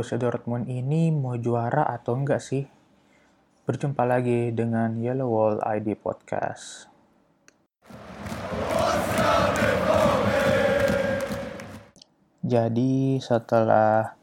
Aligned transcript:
Borussia 0.00 0.16
Dortmund 0.16 0.64
ini 0.64 1.12
mau 1.12 1.36
juara 1.36 1.84
atau 1.84 2.16
enggak 2.16 2.40
sih? 2.40 2.64
Berjumpa 3.68 4.08
lagi 4.08 4.48
dengan 4.48 4.96
Yellow 4.96 5.28
Wall 5.28 5.60
ID 5.60 5.92
Podcast. 6.00 6.88
Jadi 12.40 13.20
setelah 13.20 14.16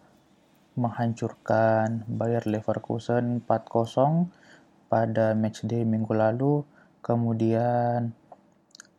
menghancurkan 0.73 2.09
Bayer 2.09 2.49
Leverkusen 2.49 3.45
4-0 3.45 4.89
pada 4.89 5.37
matchday 5.37 5.85
minggu 5.85 6.09
lalu, 6.17 6.65
kemudian 7.05 8.17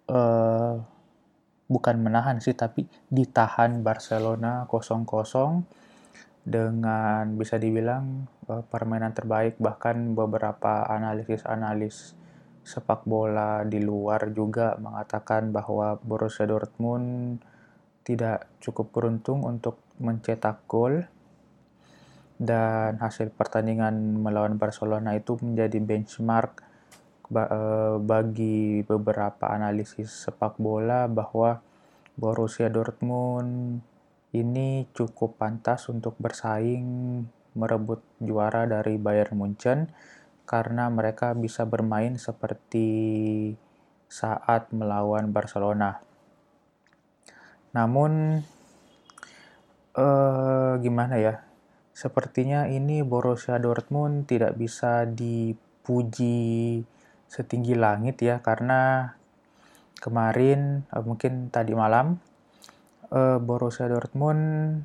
uh, 0.07 0.79
bukan 1.67 1.97
menahan 1.99 2.39
sih 2.39 2.55
tapi 2.55 2.87
ditahan 3.11 3.83
Barcelona 3.83 4.63
0-0 4.71 5.88
dengan 6.49 7.37
bisa 7.37 7.61
dibilang 7.61 8.25
uh, 8.49 8.65
permainan 8.65 9.13
terbaik 9.13 9.61
bahkan 9.61 10.17
beberapa 10.17 10.89
analisis-analis 10.89 12.17
sepak 12.65 13.05
bola 13.05 13.65
di 13.69 13.81
luar 13.85 14.33
juga 14.33 14.77
mengatakan 14.81 15.53
bahwa 15.53 16.01
Borussia 16.01 16.49
Dortmund 16.49 17.41
tidak 18.05 18.49
cukup 18.65 18.93
beruntung 18.93 19.45
untuk 19.45 19.81
mencetak 20.01 20.65
gol 20.65 21.05
dan 22.41 22.97
hasil 23.03 23.35
pertandingan 23.35 24.21
melawan 24.21 24.57
Barcelona 24.57 25.13
itu 25.17 25.37
menjadi 25.43 25.77
benchmark 25.81 26.65
eh, 27.35 27.97
bagi 28.01 28.87
beberapa 28.87 29.51
analisis 29.53 30.29
sepak 30.29 30.57
bola 30.57 31.05
bahwa 31.11 31.61
Borussia 32.15 32.71
Dortmund 32.73 33.83
ini 34.37 34.85
cukup 34.93 35.41
pantas 35.41 35.89
untuk 35.89 36.17
bersaing 36.21 37.25
merebut 37.57 38.05
juara 38.21 38.69
dari 38.69 39.01
Bayern 39.01 39.41
Munchen 39.41 39.89
karena 40.45 40.89
mereka 40.93 41.33
bisa 41.33 41.65
bermain 41.65 42.17
seperti 42.17 42.89
saat 44.09 44.73
melawan 44.73 45.33
Barcelona. 45.33 46.01
Namun 47.77 48.41
uh, 49.97 50.73
gimana 50.81 51.21
ya? 51.21 51.45
Sepertinya 51.93 52.71
ini 52.71 53.03
Borussia 53.03 53.59
Dortmund 53.59 54.31
tidak 54.31 54.57
bisa 54.57 55.05
dipuji 55.05 56.81
setinggi 57.29 57.77
langit 57.77 58.23
ya 58.25 58.41
karena 58.41 59.13
kemarin 60.01 60.89
uh, 60.95 61.05
mungkin 61.05 61.53
tadi 61.53 61.77
malam 61.77 62.23
uh, 63.13 63.39
Borussia 63.41 63.89
Dortmund 63.89 64.85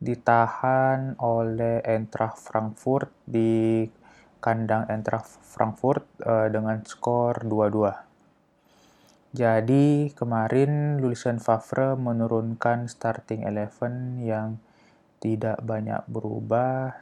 ditahan 0.00 1.20
oleh 1.20 1.84
Eintracht 1.84 2.40
Frankfurt 2.40 3.12
di 3.28 3.84
kandang 4.40 4.88
Eintracht 4.88 5.28
Frankfurt 5.44 6.08
uh, 6.24 6.48
dengan 6.48 6.80
skor 6.88 7.44
2-2. 7.44 8.10
Jadi 9.30 10.10
kemarin 10.10 10.98
Lucien 10.98 11.38
Favre 11.38 11.94
menurunkan 11.94 12.90
starting 12.90 13.46
eleven 13.46 14.18
yang 14.18 14.58
tidak 15.22 15.62
banyak 15.62 16.02
berubah 16.10 16.96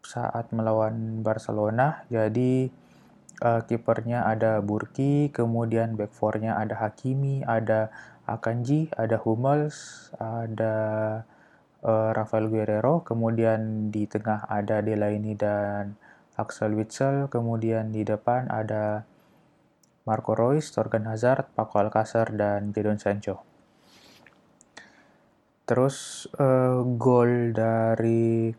saat 0.00 0.48
melawan 0.54 1.20
Barcelona. 1.20 2.08
Jadi 2.08 2.72
uh, 3.44 3.60
kipernya 3.68 4.24
ada 4.24 4.64
Burki, 4.64 5.28
kemudian 5.28 5.92
back 5.92 6.16
four-nya 6.16 6.56
ada 6.56 6.78
Hakimi, 6.78 7.44
ada 7.44 7.92
Akanji, 8.30 8.86
ada 8.94 9.18
Hummels, 9.18 10.08
ada 10.22 10.76
uh, 11.82 12.10
Rafael 12.14 12.46
Guerrero, 12.46 13.02
kemudian 13.02 13.90
di 13.90 14.06
tengah 14.06 14.46
ada 14.46 14.78
Delaney 14.78 15.34
dan 15.34 15.98
Axel 16.38 16.78
Witsel, 16.78 17.26
kemudian 17.26 17.90
di 17.90 18.06
depan 18.06 18.46
ada 18.46 19.02
Marco 20.06 20.38
Reus, 20.38 20.70
Torgan 20.70 21.10
Hazard, 21.10 21.50
Paco 21.58 21.82
Alcacer, 21.82 22.30
dan 22.32 22.70
Jadon 22.70 23.02
Sancho. 23.02 23.42
Terus 25.68 26.26
uh, 26.38 26.82
gol 26.98 27.54
dari 27.54 28.50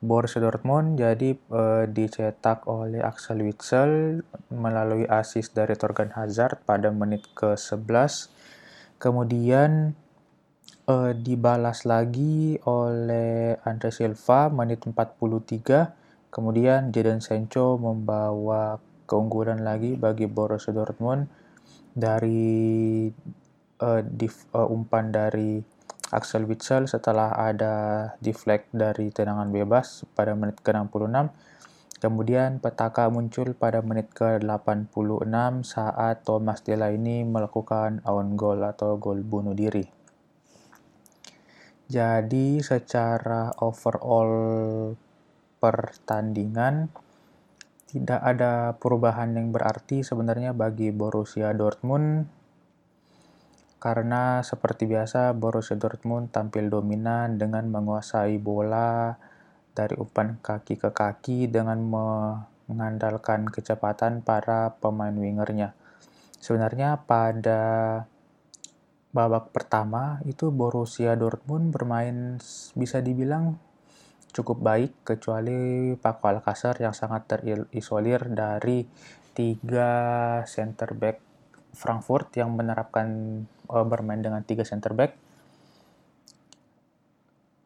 Borussia 0.00 0.40
Dortmund 0.40 0.96
jadi 0.96 1.36
uh, 1.52 1.84
dicetak 1.84 2.64
oleh 2.64 3.04
Axel 3.04 3.44
Witsel 3.44 4.24
melalui 4.48 5.04
assist 5.08 5.52
dari 5.52 5.76
Torgan 5.76 6.16
Hazard 6.16 6.64
pada 6.64 6.88
menit 6.88 7.28
ke-11. 7.36 8.32
Kemudian 9.00 9.96
uh, 10.84 11.12
dibalas 11.16 11.88
lagi 11.88 12.60
oleh 12.68 13.56
Andre 13.64 13.88
Silva 13.88 14.52
menit 14.52 14.84
43. 14.84 16.28
Kemudian 16.28 16.92
Jadon 16.92 17.24
Sancho 17.24 17.80
membawa 17.80 18.76
keunggulan 19.08 19.64
lagi 19.64 19.96
bagi 19.96 20.28
Borussia 20.28 20.70
Dortmund 20.70 21.26
dari 21.96 23.08
uh, 23.82 24.02
uh, 24.04 24.68
umpan 24.68 25.10
dari 25.10 25.64
Axel 26.10 26.44
Witsel 26.44 26.90
setelah 26.90 27.34
ada 27.38 27.74
deflect 28.18 28.68
dari 28.74 29.14
tendangan 29.14 29.48
bebas 29.50 30.04
pada 30.14 30.34
menit 30.34 30.58
ke-66. 30.60 31.30
Kemudian 32.00 32.64
petaka 32.64 33.12
muncul 33.12 33.52
pada 33.52 33.84
menit 33.84 34.08
ke-86 34.16 35.28
saat 35.68 36.24
Thomas 36.24 36.64
Delaney 36.64 37.28
melakukan 37.28 38.00
own 38.08 38.40
goal 38.40 38.64
atau 38.64 38.96
gol 38.96 39.20
bunuh 39.20 39.52
diri. 39.52 39.84
Jadi 41.92 42.64
secara 42.64 43.52
overall 43.60 44.32
pertandingan 45.60 46.88
tidak 47.90 48.20
ada 48.24 48.72
perubahan 48.80 49.36
yang 49.36 49.52
berarti 49.52 50.00
sebenarnya 50.00 50.56
bagi 50.56 50.94
Borussia 50.94 51.52
Dortmund 51.52 52.30
karena 53.76 54.40
seperti 54.40 54.88
biasa 54.88 55.36
Borussia 55.36 55.76
Dortmund 55.76 56.32
tampil 56.32 56.70
dominan 56.70 57.36
dengan 57.36 57.68
menguasai 57.68 58.38
bola 58.38 59.18
dari 59.74 59.94
umpan 59.96 60.38
kaki 60.42 60.76
ke 60.78 60.90
kaki 60.90 61.46
dengan 61.46 61.80
mengandalkan 62.70 63.50
kecepatan 63.50 64.22
para 64.22 64.78
pemain 64.78 65.14
wingernya. 65.14 65.74
Sebenarnya 66.40 67.04
pada 67.04 67.62
babak 69.10 69.50
pertama 69.50 70.22
itu 70.22 70.54
Borussia 70.54 71.18
Dortmund 71.18 71.74
bermain 71.74 72.38
bisa 72.78 73.02
dibilang 73.02 73.58
cukup 74.30 74.62
baik 74.62 74.92
kecuali 75.02 75.92
Paco 75.98 76.30
Alcacer 76.30 76.78
yang 76.78 76.94
sangat 76.94 77.26
terisolir 77.26 78.30
dari 78.30 78.86
tiga 79.34 79.90
center 80.46 80.94
back 80.94 81.18
Frankfurt 81.74 82.34
yang 82.38 82.54
menerapkan 82.54 83.42
uh, 83.70 83.86
bermain 83.86 84.22
dengan 84.22 84.42
tiga 84.46 84.62
center 84.62 84.94
back. 84.94 85.14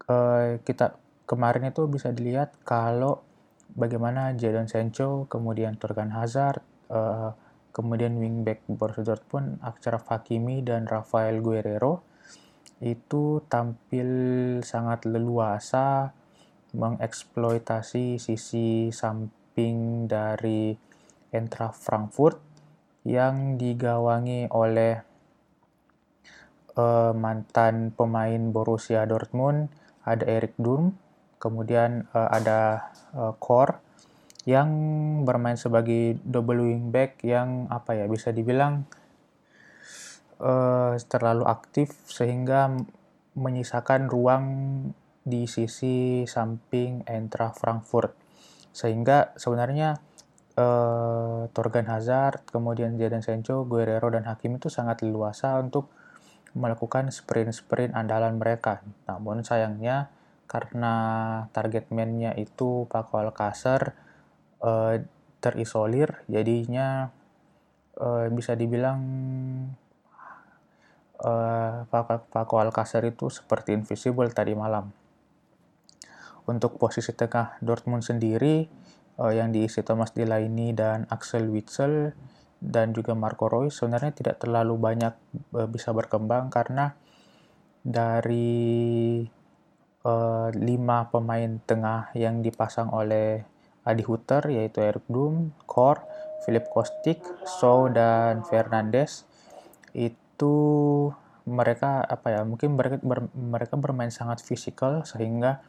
Uh, 0.04 0.60
kita 0.64 1.00
kemarin 1.24 1.68
itu 1.68 1.88
bisa 1.88 2.12
dilihat 2.12 2.56
kalau 2.64 3.24
bagaimana 3.72 4.32
Jadon 4.36 4.68
Sancho, 4.68 5.26
kemudian 5.26 5.76
Torgan 5.80 6.12
Hazard, 6.12 6.62
uh, 6.92 7.32
kemudian 7.74 8.16
wingback 8.20 8.62
Borussia 8.70 9.02
Dortmund, 9.16 9.58
Achraf 9.60 10.06
Hakimi 10.06 10.62
dan 10.62 10.86
Rafael 10.86 11.42
Guerrero 11.42 12.06
itu 12.84 13.40
tampil 13.50 14.08
sangat 14.62 15.08
leluasa 15.08 16.12
mengeksploitasi 16.74 18.18
sisi 18.18 18.90
samping 18.90 20.10
dari 20.10 20.74
Eintracht 21.30 21.78
Frankfurt 21.78 22.38
yang 23.06 23.56
digawangi 23.58 24.50
oleh 24.50 24.98
uh, 26.78 27.12
mantan 27.14 27.94
pemain 27.94 28.50
Borussia 28.50 29.06
Dortmund, 29.06 29.70
ada 30.02 30.24
Erik 30.26 30.58
Durm, 30.58 30.94
kemudian 31.38 32.06
uh, 32.12 32.28
ada 32.30 32.90
uh, 33.14 33.32
Kor 33.36 33.80
yang 34.44 34.68
bermain 35.24 35.56
sebagai 35.56 36.20
double 36.20 36.68
wingback 36.68 37.24
yang 37.24 37.64
apa 37.72 37.96
ya 37.96 38.04
bisa 38.04 38.28
dibilang 38.28 38.84
uh, 40.40 40.92
terlalu 41.08 41.48
aktif 41.48 41.96
sehingga 42.08 42.68
menyisakan 43.34 44.06
ruang 44.12 44.46
di 45.24 45.48
sisi 45.48 46.28
samping 46.28 47.08
Eintracht 47.08 47.58
Frankfurt. 47.58 48.12
Sehingga 48.74 49.32
sebenarnya 49.40 49.96
uh, 50.60 51.48
Torgan 51.50 51.88
Hazard, 51.88 52.44
kemudian 52.52 53.00
Jadon 53.00 53.24
Sancho, 53.24 53.64
Guerrero 53.64 54.12
dan 54.12 54.28
Hakim 54.28 54.60
itu 54.60 54.68
sangat 54.68 55.00
leluasa 55.00 55.56
untuk 55.58 55.88
melakukan 56.54 57.10
sprint-sprint 57.10 57.96
andalan 57.96 58.38
mereka. 58.38 58.84
Namun 59.10 59.42
sayangnya 59.42 60.12
karena 60.54 60.94
target 61.50 61.90
man-nya 61.90 62.30
itu 62.38 62.86
Paco 62.86 63.18
Alcacer 63.18 63.90
uh, 64.62 65.02
terisolir, 65.42 66.22
jadinya 66.30 67.10
uh, 67.98 68.30
bisa 68.30 68.54
dibilang 68.54 69.02
uh, 71.18 71.82
Paco 72.30 72.54
Alcacer 72.62 73.02
itu 73.02 73.34
seperti 73.34 73.74
invisible 73.74 74.30
tadi 74.30 74.54
malam. 74.54 74.94
Untuk 76.46 76.78
posisi 76.78 77.10
tengah 77.10 77.58
Dortmund 77.58 78.06
sendiri 78.06 78.70
uh, 79.18 79.34
yang 79.34 79.50
diisi 79.50 79.82
Thomas 79.82 80.14
Delaney 80.14 80.70
dan 80.70 81.10
Axel 81.10 81.50
Witsel 81.50 82.14
dan 82.62 82.94
juga 82.94 83.18
Marco 83.18 83.50
Reus 83.50 83.82
sebenarnya 83.82 84.14
tidak 84.14 84.38
terlalu 84.38 84.78
banyak 84.78 85.18
uh, 85.50 85.66
bisa 85.66 85.90
berkembang 85.90 86.46
karena 86.46 86.94
dari 87.82 89.20
uh, 90.04 90.48
lima 90.54 91.08
pemain 91.08 91.58
tengah 91.64 92.12
yang 92.14 92.44
dipasang 92.44 92.92
oleh 92.92 93.42
Adi 93.84 94.04
Hutter 94.04 94.48
yaitu 94.48 94.80
Eric 94.80 95.04
Doom, 95.08 95.52
Kor, 95.64 96.04
Philip 96.44 96.68
Kostik, 96.68 97.20
Shaw 97.44 97.88
dan 97.92 98.44
Fernandes 98.44 99.24
itu 99.96 100.56
mereka 101.44 102.00
apa 102.00 102.32
ya 102.32 102.40
mungkin 102.48 102.76
mereka 102.76 102.96
ber, 103.04 103.28
mereka 103.36 103.76
bermain 103.76 104.08
sangat 104.08 104.40
fisikal 104.40 105.04
sehingga 105.04 105.60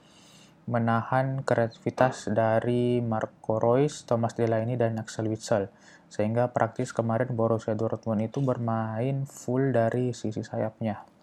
menahan 0.65 1.45
kreativitas 1.45 2.25
dari 2.31 2.97
Marco 2.99 3.61
Reus, 3.61 4.01
Thomas 4.09 4.33
Delaney, 4.33 4.73
dan 4.73 4.97
Axel 4.97 5.29
Witsel. 5.29 5.69
Sehingga 6.09 6.49
praktis 6.49 6.89
kemarin 6.89 7.37
Borussia 7.37 7.77
Dortmund 7.77 8.25
itu 8.25 8.41
bermain 8.41 9.29
full 9.29 9.69
dari 9.69 10.09
sisi 10.15 10.41
sayapnya. 10.41 11.14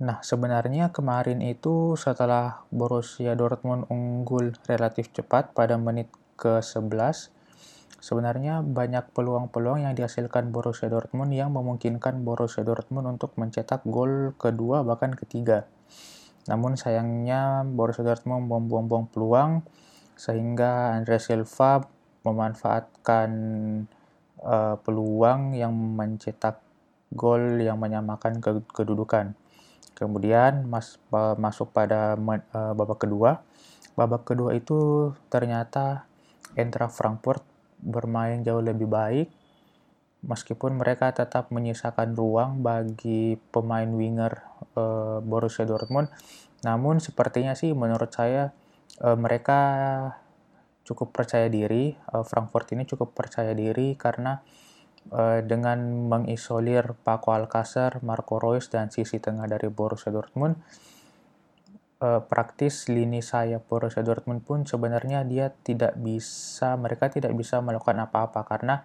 Nah, 0.00 0.24
sebenarnya 0.24 0.96
kemarin 0.96 1.44
itu 1.44 1.92
setelah 1.92 2.64
Borussia 2.72 3.36
Dortmund 3.36 3.84
unggul 3.92 4.56
relatif 4.64 5.12
cepat 5.12 5.52
pada 5.52 5.76
menit 5.76 6.08
ke-11, 6.40 7.28
sebenarnya 8.00 8.64
banyak 8.64 9.12
peluang-peluang 9.12 9.84
yang 9.84 9.92
dihasilkan 9.92 10.48
Borussia 10.48 10.88
Dortmund 10.88 11.36
yang 11.36 11.52
memungkinkan 11.52 12.24
Borussia 12.24 12.64
Dortmund 12.64 13.20
untuk 13.20 13.36
mencetak 13.36 13.84
gol 13.84 14.32
kedua 14.40 14.80
bahkan 14.88 15.12
ketiga. 15.12 15.68
Namun 16.48 16.80
sayangnya 16.80 17.68
Borussia 17.68 18.00
Dortmund 18.00 18.48
membuang-buang 18.48 19.12
peluang 19.12 19.68
sehingga 20.16 20.96
Andre 20.96 21.20
Silva 21.20 21.84
memanfaatkan 22.24 23.30
uh, 24.40 24.76
peluang 24.80 25.52
yang 25.52 25.76
mencetak 25.76 26.56
gol 27.12 27.60
yang 27.60 27.76
menyamakan 27.76 28.40
ke 28.40 28.64
kedudukan. 28.72 29.36
Kemudian 30.00 30.64
mas, 30.64 30.96
masuk 31.12 31.76
pada 31.76 32.16
uh, 32.16 32.72
babak 32.72 33.04
kedua. 33.04 33.44
Babak 33.92 34.24
kedua 34.24 34.56
itu 34.56 35.12
ternyata 35.28 36.08
Eintracht 36.56 36.96
Frankfurt 36.96 37.44
bermain 37.84 38.40
jauh 38.40 38.64
lebih 38.64 38.88
baik 38.88 39.28
meskipun 40.20 40.76
mereka 40.76 41.12
tetap 41.12 41.48
menyisakan 41.48 42.12
ruang 42.12 42.60
bagi 42.60 43.40
pemain 43.52 43.88
winger 43.88 44.40
uh, 44.76 45.20
Borussia 45.20 45.68
Dortmund. 45.68 46.08
Namun 46.64 47.00
sepertinya 47.00 47.52
sih 47.52 47.76
menurut 47.76 48.08
saya 48.12 48.56
uh, 49.04 49.16
mereka 49.20 49.60
cukup 50.84 51.14
percaya 51.14 51.46
diri, 51.46 51.94
Frankfurt 52.26 52.74
ini 52.74 52.82
cukup 52.82 53.14
percaya 53.14 53.54
diri 53.54 53.94
karena 53.94 54.42
uh, 55.08 55.40
dengan 55.40 56.08
mengisolir 56.12 56.92
Paco 57.00 57.32
Alcacer, 57.32 58.04
Marco 58.04 58.36
Reus 58.36 58.68
dan 58.68 58.92
sisi 58.92 59.16
tengah 59.16 59.48
dari 59.48 59.72
Borussia 59.72 60.12
Dortmund, 60.12 60.60
uh, 62.04 62.20
praktis 62.20 62.92
lini 62.92 63.24
sayap 63.24 63.64
Borussia 63.64 64.04
Dortmund 64.04 64.44
pun 64.44 64.68
sebenarnya 64.68 65.24
dia 65.24 65.48
tidak 65.64 65.96
bisa, 65.96 66.76
mereka 66.76 67.08
tidak 67.08 67.32
bisa 67.32 67.64
melakukan 67.64 68.04
apa-apa 68.04 68.44
karena 68.44 68.84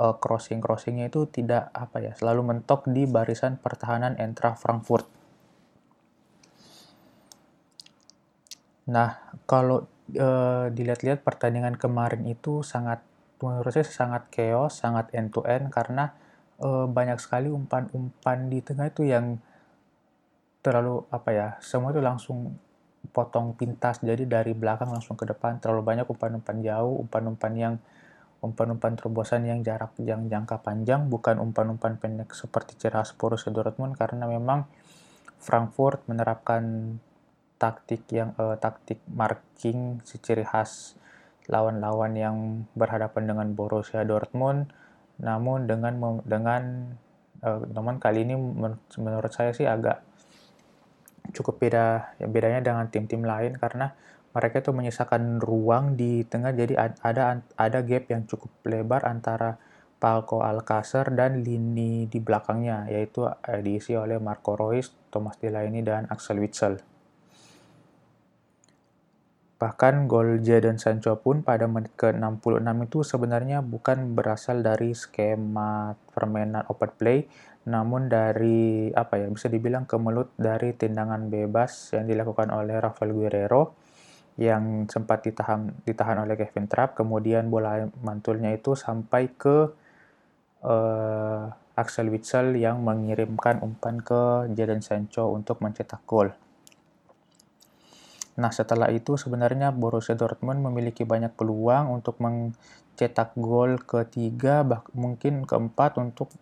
uh, 0.00 0.16
crossing-crossingnya 0.16 1.12
itu 1.12 1.28
tidak 1.28 1.68
apa 1.76 2.00
ya 2.00 2.12
selalu 2.16 2.54
mentok 2.56 2.88
di 2.88 3.04
barisan 3.04 3.60
pertahanan 3.60 4.16
Entra 4.16 4.54
Frankfurt. 4.56 5.08
Nah, 8.90 9.38
kalau 9.46 9.86
uh, 10.18 10.66
dilihat-lihat 10.72 11.22
pertandingan 11.22 11.78
kemarin 11.78 12.26
itu 12.26 12.66
sangat 12.66 13.06
menurut 13.40 13.72
saya 13.72 13.86
sangat 13.88 14.28
chaos, 14.28 14.78
sangat 14.78 15.08
end 15.16 15.32
to 15.32 15.40
end 15.48 15.72
karena 15.72 16.12
uh, 16.60 16.84
banyak 16.84 17.16
sekali 17.16 17.48
umpan-umpan 17.48 18.52
di 18.52 18.60
tengah 18.60 18.92
itu 18.92 19.08
yang 19.08 19.40
terlalu 20.60 21.08
apa 21.08 21.30
ya, 21.32 21.48
semua 21.64 21.90
itu 21.90 22.04
langsung 22.04 22.54
potong 23.16 23.56
pintas. 23.56 24.04
Jadi 24.04 24.28
dari 24.28 24.52
belakang 24.52 24.92
langsung 24.92 25.16
ke 25.16 25.24
depan 25.24 25.56
terlalu 25.56 25.80
banyak 25.80 26.06
umpan-umpan 26.06 26.60
jauh, 26.60 27.00
umpan-umpan 27.00 27.52
yang 27.56 27.74
umpan-umpan 28.40 28.96
terobosan 28.96 29.44
yang 29.44 29.60
jarak 29.60 29.92
yang 30.00 30.28
jangka 30.28 30.60
panjang, 30.64 31.08
bukan 31.08 31.40
umpan-umpan 31.40 32.00
pendek 32.00 32.32
seperti 32.32 32.76
Ceras 32.76 33.12
Borussia 33.12 33.52
Dortmund 33.52 33.96
karena 33.96 34.24
memang 34.24 34.64
Frankfurt 35.40 36.04
menerapkan 36.08 36.96
taktik 37.60 38.08
yang 38.08 38.32
uh, 38.40 38.56
taktik 38.56 39.00
marking 39.08 40.00
si 40.04 40.16
ciri 40.16 40.44
khas 40.44 40.99
lawan-lawan 41.50 42.14
yang 42.14 42.36
berhadapan 42.78 43.34
dengan 43.34 43.46
Borussia 43.58 44.06
Dortmund 44.06 44.70
namun 45.20 45.68
dengan 45.68 46.22
dengan 46.24 46.94
uh, 47.44 47.60
namun 47.74 48.00
kali 48.00 48.24
ini 48.24 48.38
men 48.38 48.80
menurut 48.96 49.34
saya 49.34 49.52
sih 49.52 49.68
agak 49.68 50.00
cukup 51.36 51.60
beda 51.60 52.16
ya 52.16 52.26
bedanya 52.30 52.64
dengan 52.64 52.88
tim-tim 52.88 53.26
lain 53.26 53.58
karena 53.60 53.92
mereka 54.30 54.62
itu 54.62 54.70
menyisakan 54.70 55.42
ruang 55.42 55.98
di 55.98 56.22
tengah 56.22 56.54
jadi 56.54 56.94
ada 57.02 57.42
ada 57.58 57.78
gap 57.82 58.06
yang 58.08 58.24
cukup 58.30 58.50
lebar 58.64 59.02
antara 59.04 59.58
Palco 60.00 60.40
Alcacer 60.40 61.12
dan 61.12 61.44
lini 61.44 62.08
di 62.08 62.18
belakangnya 62.24 62.88
yaitu 62.88 63.28
eh, 63.28 63.60
diisi 63.60 63.92
oleh 63.92 64.16
Marco 64.16 64.56
Reus, 64.56 64.96
Thomas 65.12 65.36
Delaney 65.36 65.84
dan 65.84 66.08
Axel 66.08 66.40
Witsel. 66.40 66.80
Bahkan 69.60 70.08
gol 70.08 70.40
Jadon 70.40 70.80
Sancho 70.80 71.20
pun 71.20 71.44
pada 71.44 71.68
menit 71.68 71.92
ke-66 72.00 72.64
itu 72.88 72.98
sebenarnya 73.04 73.60
bukan 73.60 74.16
berasal 74.16 74.64
dari 74.64 74.96
skema 74.96 75.92
permainan 76.16 76.64
open 76.72 76.90
play, 76.96 77.28
namun 77.68 78.08
dari 78.08 78.88
apa 78.96 79.20
ya 79.20 79.28
bisa 79.28 79.52
dibilang 79.52 79.84
kemelut 79.84 80.32
dari 80.40 80.72
tendangan 80.72 81.28
bebas 81.28 81.92
yang 81.92 82.08
dilakukan 82.08 82.48
oleh 82.48 82.80
Rafael 82.80 83.12
Guerrero 83.12 83.76
yang 84.40 84.88
sempat 84.88 85.28
ditahan 85.28 85.84
ditahan 85.84 86.24
oleh 86.24 86.40
Kevin 86.40 86.64
Trapp, 86.64 86.96
kemudian 86.96 87.52
bola 87.52 87.84
mantulnya 88.00 88.56
itu 88.56 88.72
sampai 88.72 89.28
ke 89.36 89.68
uh, 90.64 91.52
Axel 91.76 92.08
Witsel 92.08 92.56
yang 92.56 92.80
mengirimkan 92.80 93.60
umpan 93.60 94.00
ke 94.00 94.48
Jadon 94.56 94.80
Sancho 94.80 95.28
untuk 95.28 95.60
mencetak 95.60 96.00
gol. 96.08 96.32
Nah, 98.40 98.48
setelah 98.48 98.88
itu 98.88 99.20
sebenarnya 99.20 99.68
Borussia 99.68 100.16
Dortmund 100.16 100.64
memiliki 100.64 101.04
banyak 101.04 101.36
peluang 101.36 101.92
untuk 101.92 102.16
mencetak 102.24 103.36
gol 103.36 103.76
ketiga, 103.84 104.64
bah 104.64 104.80
mungkin 104.96 105.44
keempat 105.44 106.00
untuk 106.00 106.32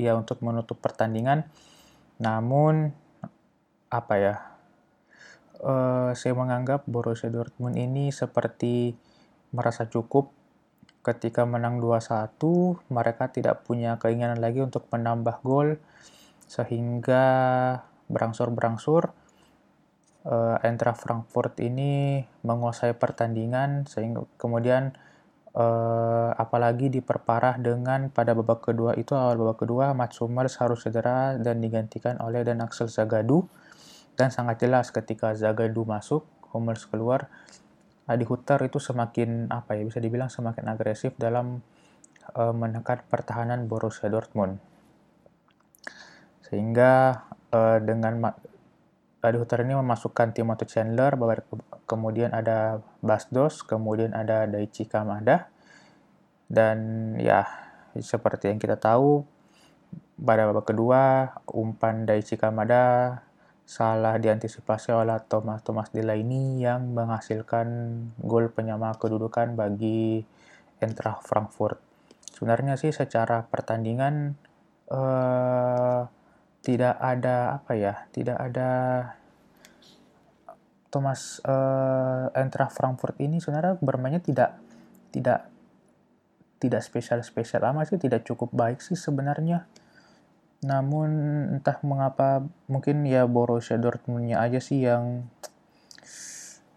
ya 0.00 0.16
untuk 0.16 0.40
menutup 0.40 0.80
pertandingan. 0.80 1.44
Namun 2.16 2.88
apa 3.92 4.14
ya? 4.16 4.36
Uh, 5.56 6.12
saya 6.16 6.32
menganggap 6.32 6.88
Borussia 6.88 7.28
Dortmund 7.28 7.76
ini 7.76 8.12
seperti 8.12 8.96
merasa 9.52 9.88
cukup 9.88 10.32
ketika 11.00 11.46
menang 11.46 11.80
2-1, 11.80 12.36
mereka 12.90 13.30
tidak 13.30 13.62
punya 13.62 13.96
keinginan 13.96 14.42
lagi 14.42 14.58
untuk 14.58 14.90
menambah 14.90 15.38
gol 15.46 15.78
sehingga 16.50 17.24
berangsur-berangsur 18.10 19.14
uh, 20.26 20.58
Eintracht 20.60 21.00
Frankfurt 21.00 21.56
ini 21.62 22.22
menguasai 22.42 22.92
pertandingan 22.98 23.86
sehingga 23.86 24.26
kemudian 24.36 24.92
uh, 25.54 26.30
apalagi 26.34 26.90
diperparah 26.90 27.56
dengan 27.62 28.10
pada 28.10 28.34
babak 28.34 28.66
kedua 28.66 28.98
itu 28.98 29.14
awal 29.14 29.38
babak 29.38 29.64
kedua 29.64 29.94
Mats 29.94 30.18
Hummels 30.18 30.58
harus 30.58 30.82
cedera 30.82 31.38
dan 31.38 31.62
digantikan 31.62 32.18
oleh 32.18 32.42
dan 32.42 32.60
Axel 32.60 32.90
Zagadou 32.90 33.46
dan 34.18 34.34
sangat 34.34 34.60
jelas 34.60 34.90
ketika 34.90 35.32
Zagadou 35.32 35.86
masuk 35.86 36.26
Hummels 36.52 36.84
keluar 36.90 37.30
Adi 38.06 38.22
Hutter 38.22 38.62
itu 38.62 38.78
semakin 38.78 39.50
apa 39.50 39.74
ya 39.74 39.82
bisa 39.82 39.98
dibilang 39.98 40.30
semakin 40.30 40.70
agresif 40.70 41.18
dalam 41.18 41.58
uh, 42.38 42.54
menekan 42.54 43.02
pertahanan 43.10 43.66
Borussia 43.66 44.06
Dortmund. 44.06 44.62
Sehingga 46.46 47.26
uh, 47.50 47.82
dengan 47.82 48.22
di 49.20 49.38
Hutter 49.42 49.66
ini 49.66 49.74
memasukkan 49.74 50.30
Timothy 50.30 50.70
Chandler, 50.70 51.18
kemudian 51.88 52.30
ada 52.30 52.78
Basdos, 53.02 53.66
kemudian 53.66 54.14
ada 54.14 54.46
Daichi 54.46 54.86
Kamada, 54.86 55.50
dan 56.46 56.78
ya 57.18 57.42
seperti 57.98 58.54
yang 58.54 58.62
kita 58.62 58.78
tahu 58.78 59.26
pada 60.16 60.48
babak 60.48 60.70
kedua 60.70 61.32
umpan 61.50 62.06
Daichi 62.06 62.38
Kamada 62.38 63.18
salah 63.66 64.14
diantisipasi 64.14 64.94
oleh 64.94 65.18
Thomas 65.26 65.58
Thomas 65.66 65.90
Delaney 65.90 66.62
yang 66.62 66.94
menghasilkan 66.94 67.66
gol 68.22 68.46
penyama 68.54 68.94
kedudukan 68.94 69.58
bagi 69.58 70.22
Eintracht 70.78 71.26
Frankfurt. 71.26 71.82
Sebenarnya 72.30 72.78
sih 72.78 72.94
secara 72.94 73.42
pertandingan 73.42 74.38
eh, 74.86 76.00
tidak 76.66 76.98
ada 76.98 77.62
apa 77.62 77.78
ya, 77.78 77.94
tidak 78.10 78.34
ada 78.42 78.70
Thomas 80.90 81.38
uh, 81.46 82.26
Eintracht 82.34 82.74
Frankfurt 82.74 83.14
ini 83.22 83.38
sebenarnya 83.38 83.78
bermainnya 83.78 84.18
tidak 84.18 84.58
tidak 85.14 85.46
tidak 86.58 86.82
spesial-spesial 86.82 87.62
amat 87.70 87.94
sih, 87.94 88.02
tidak 88.02 88.26
cukup 88.26 88.50
baik 88.50 88.82
sih 88.82 88.98
sebenarnya. 88.98 89.70
Namun 90.66 91.10
entah 91.54 91.78
mengapa 91.86 92.42
mungkin 92.66 93.06
ya 93.06 93.30
Borussia 93.30 93.78
Dortmundnya 93.78 94.42
aja 94.42 94.58
sih 94.58 94.82
yang 94.82 95.30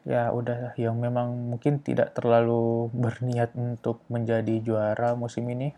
ya 0.05 0.29
udah 0.29 0.77
yang 0.77 1.01
memang 1.01 1.49
mungkin 1.49 1.81
tidak 1.81 2.13
terlalu 2.13 2.93
berniat 2.93 3.57
untuk 3.57 4.05
menjadi 4.11 4.61
juara 4.61 5.17
musim 5.17 5.49
ini. 5.49 5.73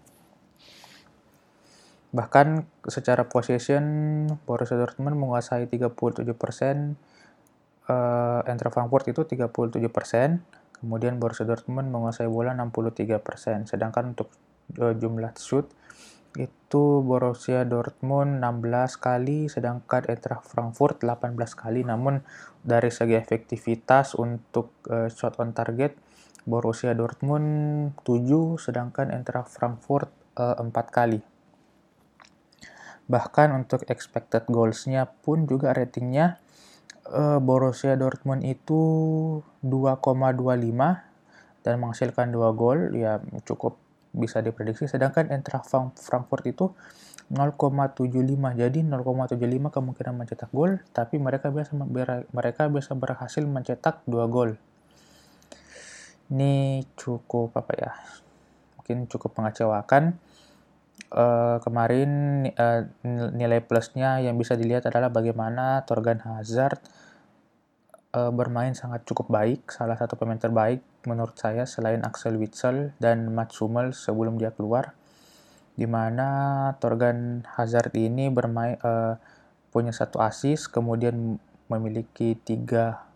Bahkan 2.12 2.68
secara 2.92 3.32
possession 3.32 3.84
Borussia 4.44 4.76
Dortmund 4.76 5.16
menguasai 5.16 5.72
37%, 5.72 5.96
uh, 7.88 8.44
Eintracht 8.44 8.76
Frankfurt 8.76 9.08
itu 9.08 9.24
37%, 9.24 10.44
kemudian 10.84 11.24
Borussia 11.24 11.48
Dortmund 11.48 11.88
menguasai 11.88 12.28
bola 12.28 12.52
63%, 12.52 13.72
sedangkan 13.72 14.12
untuk 14.12 14.28
uh, 14.84 14.92
jumlah 14.92 15.32
shoot 15.40 15.72
itu 16.36 17.04
Borussia 17.04 17.68
Dortmund 17.68 18.40
16 18.40 19.04
kali 19.04 19.52
sedangkan 19.52 20.08
Eintracht 20.08 20.48
Frankfurt 20.48 21.04
18 21.04 21.36
kali. 21.36 21.84
Namun 21.84 22.24
dari 22.64 22.88
segi 22.88 23.20
efektivitas 23.20 24.16
untuk 24.16 24.72
uh, 24.88 25.12
shot 25.12 25.40
on 25.44 25.52
target 25.52 25.96
Borussia 26.48 26.96
Dortmund 26.96 27.92
7 28.04 28.60
sedangkan 28.60 29.12
Eintracht 29.12 29.52
Frankfurt 29.52 30.08
uh, 30.40 30.56
4 30.60 30.72
kali 30.92 31.20
bahkan 33.12 33.52
untuk 33.52 33.84
expected 33.92 34.48
goals-nya 34.48 35.12
pun 35.20 35.44
juga 35.44 35.76
ratingnya 35.76 36.40
uh, 37.12 37.44
Borussia 37.44 38.00
Dortmund 38.00 38.48
itu 38.48 38.80
2,25 39.60 41.04
dan 41.62 41.74
menghasilkan 41.78 42.32
2 42.32 42.56
gol 42.56 42.80
ya 42.96 43.20
cukup 43.44 43.76
bisa 44.16 44.40
diprediksi. 44.40 44.88
Sedangkan 44.88 45.28
Eintracht 45.28 45.68
Frankfurt 46.00 46.48
itu 46.48 46.72
0,75 47.32 48.12
jadi 48.56 48.80
0,75 48.84 49.76
kemungkinan 49.76 50.14
mencetak 50.16 50.52
gol 50.52 50.80
tapi 50.92 51.16
mereka 51.20 51.48
biasa 51.52 51.76
mereka 52.32 52.68
bisa 52.72 52.96
berhasil 52.96 53.44
mencetak 53.44 54.04
2 54.08 54.32
gol. 54.32 54.56
Ini 56.32 56.88
cukup 56.96 57.52
apa 57.60 57.72
ya 57.76 57.92
mungkin 58.80 59.08
cukup 59.12 59.36
mengecewakan 59.36 60.16
uh, 61.10 61.58
kemarin 61.66 62.10
uh, 62.54 62.86
nilai 63.34 63.64
plusnya 63.66 64.22
yang 64.22 64.38
bisa 64.38 64.54
dilihat 64.54 64.86
adalah 64.86 65.10
bagaimana 65.10 65.82
Torgan 65.90 66.22
Hazard 66.22 66.78
uh, 68.14 68.32
bermain 68.32 68.76
sangat 68.78 69.08
cukup 69.08 69.32
baik, 69.32 69.72
salah 69.72 69.98
satu 69.98 70.20
pemain 70.20 70.40
terbaik 70.40 70.84
menurut 71.10 71.34
saya 71.34 71.66
selain 71.66 72.06
Axel 72.06 72.38
Witsel 72.38 72.94
dan 73.02 73.34
Mats 73.34 73.58
Hummels 73.58 73.98
sebelum 73.98 74.38
dia 74.38 74.54
keluar. 74.54 74.94
Di 75.74 75.88
mana 75.88 76.70
Torgan 76.78 77.48
Hazard 77.58 77.96
ini 77.98 78.30
bermain 78.30 78.78
uh, 78.84 79.18
punya 79.72 79.96
satu 79.96 80.20
assist, 80.20 80.70
kemudian 80.70 81.40
memiliki 81.72 82.36
tiga 82.36 83.08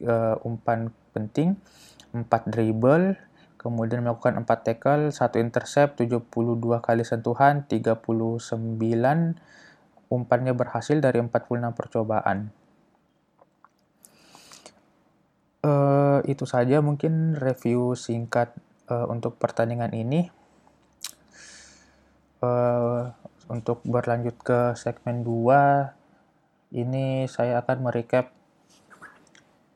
uh, 0.00 0.40
umpan 0.42 0.88
penting, 1.12 1.60
empat 2.16 2.48
dribble, 2.48 3.14
kemudian 3.64 4.04
melakukan 4.04 4.44
empat 4.44 4.68
tackle, 4.68 5.08
satu 5.08 5.40
intercept, 5.40 5.96
72 5.96 6.28
kali 6.84 7.00
sentuhan, 7.00 7.64
39 7.64 8.04
umpannya 10.12 10.52
berhasil 10.52 11.00
dari 11.00 11.24
46 11.24 11.72
percobaan. 11.72 12.52
Uh, 15.64 16.20
itu 16.28 16.44
saja 16.44 16.84
mungkin 16.84 17.40
review 17.40 17.96
singkat 17.96 18.52
uh, 18.92 19.08
untuk 19.08 19.40
pertandingan 19.40 19.96
ini. 19.96 20.28
Uh, 22.44 23.08
untuk 23.48 23.80
berlanjut 23.88 24.36
ke 24.44 24.76
segmen 24.76 25.24
2, 25.24 26.76
ini 26.76 27.24
saya 27.32 27.64
akan 27.64 27.88
merecap 27.88 28.33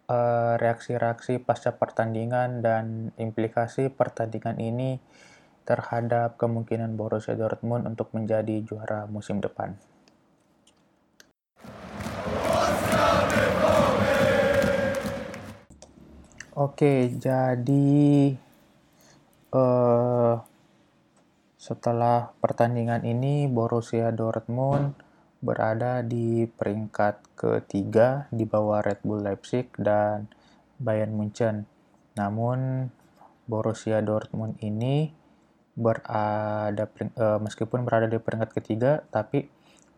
reaksi-reaksi 0.08 1.36
uh, 1.36 1.42
pasca 1.44 1.76
pertandingan 1.76 2.64
dan 2.64 3.12
implikasi 3.20 3.92
pertandingan 3.92 4.56
ini 4.56 4.96
terhadap 5.68 6.40
kemungkinan 6.40 6.96
Borussia 6.96 7.36
Dortmund 7.36 7.84
untuk 7.84 8.16
menjadi 8.16 8.64
juara 8.64 9.04
musim 9.04 9.44
depan. 9.44 9.76
Oke, 16.56 17.12
jadi 17.14 18.34
uh, 19.52 20.34
setelah 21.60 22.32
pertandingan 22.40 23.04
ini 23.04 23.44
Borussia 23.44 24.08
Dortmund 24.08 25.07
berada 25.38 26.02
di 26.02 26.50
peringkat 26.50 27.38
ketiga 27.38 28.26
di 28.34 28.42
bawah 28.42 28.82
Red 28.82 29.06
Bull 29.06 29.22
Leipzig 29.22 29.70
dan 29.78 30.26
Bayern 30.78 31.14
Munchen. 31.14 31.66
Namun 32.18 32.90
Borussia 33.46 34.02
Dortmund 34.02 34.58
ini 34.60 35.14
berada 35.78 36.90
uh, 36.90 37.38
meskipun 37.38 37.86
berada 37.86 38.10
di 38.10 38.18
peringkat 38.18 38.50
ketiga 38.50 39.06
tapi 39.14 39.46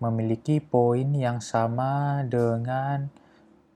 memiliki 0.00 0.60
poin 0.60 1.08
yang 1.16 1.40
sama 1.40 2.20
dengan 2.28 3.08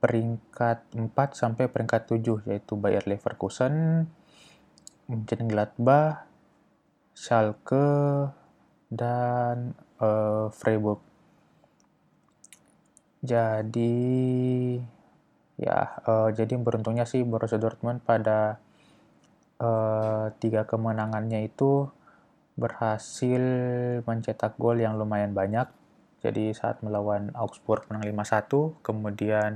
peringkat 0.01 0.85
4 0.93 1.09
sampai 1.33 1.65
peringkat 1.65 2.13
7 2.13 2.45
yaitu 2.45 2.77
Bayer 2.77 3.01
Leverkusen, 3.09 4.05
Mönchengladbach, 5.09 6.29
Schalke 7.17 8.29
dan 8.93 9.73
uh, 9.97 10.53
Freiburg. 10.53 11.01
Jadi 13.25 13.93
ya 15.55 15.77
uh, 16.05 16.29
jadi 16.35 16.59
beruntungnya 16.59 17.07
sih 17.07 17.23
Borussia 17.23 17.57
Dortmund 17.57 18.03
pada 18.03 18.59
uh, 19.59 20.27
tiga 20.37 20.67
kemenangannya 20.67 21.47
itu 21.47 21.87
berhasil 22.55 23.43
mencetak 24.07 24.55
gol 24.61 24.79
yang 24.79 24.95
lumayan 24.95 25.33
banyak. 25.35 25.67
Jadi 26.23 26.53
saat 26.55 26.81
melawan 26.81 27.29
Augsburg 27.37 27.85
menang 27.91 28.09
5-1, 28.09 28.81
kemudian 28.81 29.51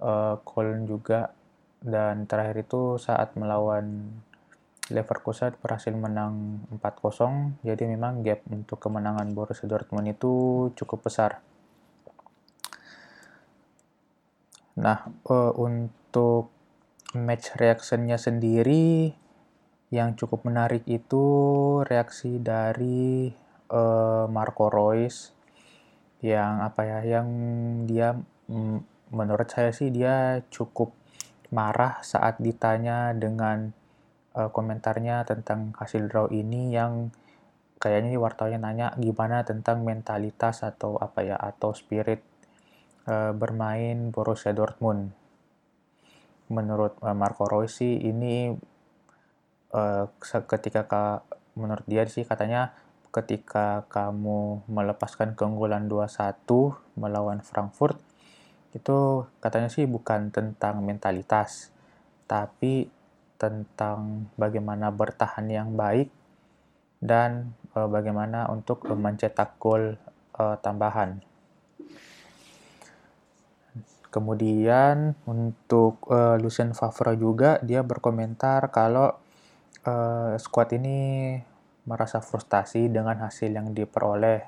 uh, 0.00 0.38
Köln 0.46 0.86
juga. 0.86 1.34
Dan 1.82 2.30
terakhir 2.30 2.62
itu 2.62 2.94
saat 3.02 3.34
melawan 3.34 4.14
Leverkusen 4.90 5.54
berhasil 5.62 5.94
menang 5.94 6.66
4-0 6.74 7.64
jadi 7.64 7.84
memang 7.88 8.20
gap 8.26 8.42
untuk 8.50 8.82
kemenangan 8.82 9.30
Borussia 9.30 9.70
Dortmund 9.70 10.10
itu 10.10 10.68
cukup 10.74 11.06
besar 11.06 11.40
nah 14.78 15.04
uh, 15.28 15.52
untuk 15.56 16.48
match 17.12 17.52
reactionnya 17.60 18.16
sendiri 18.16 19.12
yang 19.92 20.16
cukup 20.16 20.48
menarik 20.48 20.88
itu 20.88 21.24
reaksi 21.84 22.40
dari 22.40 23.28
uh, 23.68 24.24
Marco 24.32 24.72
Reus 24.72 25.36
yang 26.24 26.64
apa 26.64 26.88
ya 26.88 26.98
yang 27.18 27.28
dia 27.84 28.16
menurut 29.12 29.48
saya 29.52 29.74
sih 29.76 29.92
dia 29.92 30.40
cukup 30.48 30.96
marah 31.52 32.00
saat 32.00 32.40
ditanya 32.40 33.12
dengan 33.12 33.76
uh, 34.32 34.48
komentarnya 34.48 35.28
tentang 35.28 35.76
hasil 35.76 36.08
draw 36.08 36.32
ini 36.32 36.72
yang 36.72 37.12
kayaknya 37.76 38.16
wartawannya 38.16 38.60
nanya 38.62 38.88
gimana 38.96 39.44
tentang 39.44 39.84
mentalitas 39.84 40.64
atau 40.64 40.96
apa 40.96 41.20
ya 41.26 41.36
atau 41.36 41.76
spirit 41.76 42.24
uh, 43.08 43.32
bermain 43.34 44.10
Borussia 44.10 44.54
Dortmund. 44.54 45.14
Menurut 46.52 46.98
uh, 47.00 47.16
Marco 47.16 47.48
Reus 47.48 47.80
sih 47.80 47.96
ini 47.98 48.52
uh, 49.72 50.04
ketika 50.22 50.84
ka, 50.86 51.26
menurut 51.56 51.84
dia 51.88 52.04
sih 52.06 52.26
katanya 52.26 52.76
ketika 53.12 53.84
kamu 53.92 54.64
melepaskan 54.72 55.36
keunggulan 55.36 55.84
2-1 55.84 56.48
melawan 56.96 57.44
Frankfurt 57.44 58.00
itu 58.72 59.28
katanya 59.44 59.68
sih 59.68 59.84
bukan 59.84 60.32
tentang 60.32 60.80
mentalitas, 60.80 61.68
tapi 62.24 62.88
tentang 63.36 64.32
bagaimana 64.40 64.88
bertahan 64.88 65.44
yang 65.52 65.76
baik 65.76 66.08
dan 67.04 67.52
e, 67.76 67.84
bagaimana 67.84 68.48
untuk 68.48 68.88
mencetak 68.88 69.60
gol 69.60 70.00
e, 70.32 70.42
tambahan. 70.64 71.20
Kemudian 74.12 75.16
untuk 75.24 76.04
e, 76.12 76.36
Lucien 76.36 76.76
Favre 76.76 77.16
juga 77.16 77.56
dia 77.64 77.80
berkomentar 77.80 78.68
kalau 78.68 79.16
e, 79.80 79.94
skuad 80.36 80.68
ini 80.76 81.40
merasa 81.88 82.20
frustasi 82.22 82.92
dengan 82.92 83.24
hasil 83.24 83.50
yang 83.50 83.72
diperoleh 83.72 84.46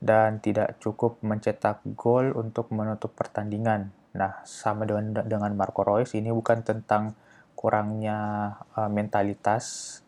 dan 0.00 0.40
tidak 0.40 0.80
cukup 0.80 1.20
mencetak 1.20 1.84
gol 1.94 2.32
untuk 2.32 2.72
menutup 2.72 3.12
pertandingan. 3.12 3.92
Nah, 4.16 4.42
sama 4.48 4.88
dengan 4.88 5.22
dengan 5.22 5.52
Marco 5.54 5.84
Reus 5.84 6.16
ini 6.16 6.32
bukan 6.32 6.64
tentang 6.64 7.14
kurangnya 7.54 8.18
uh, 8.74 8.88
mentalitas, 8.88 10.00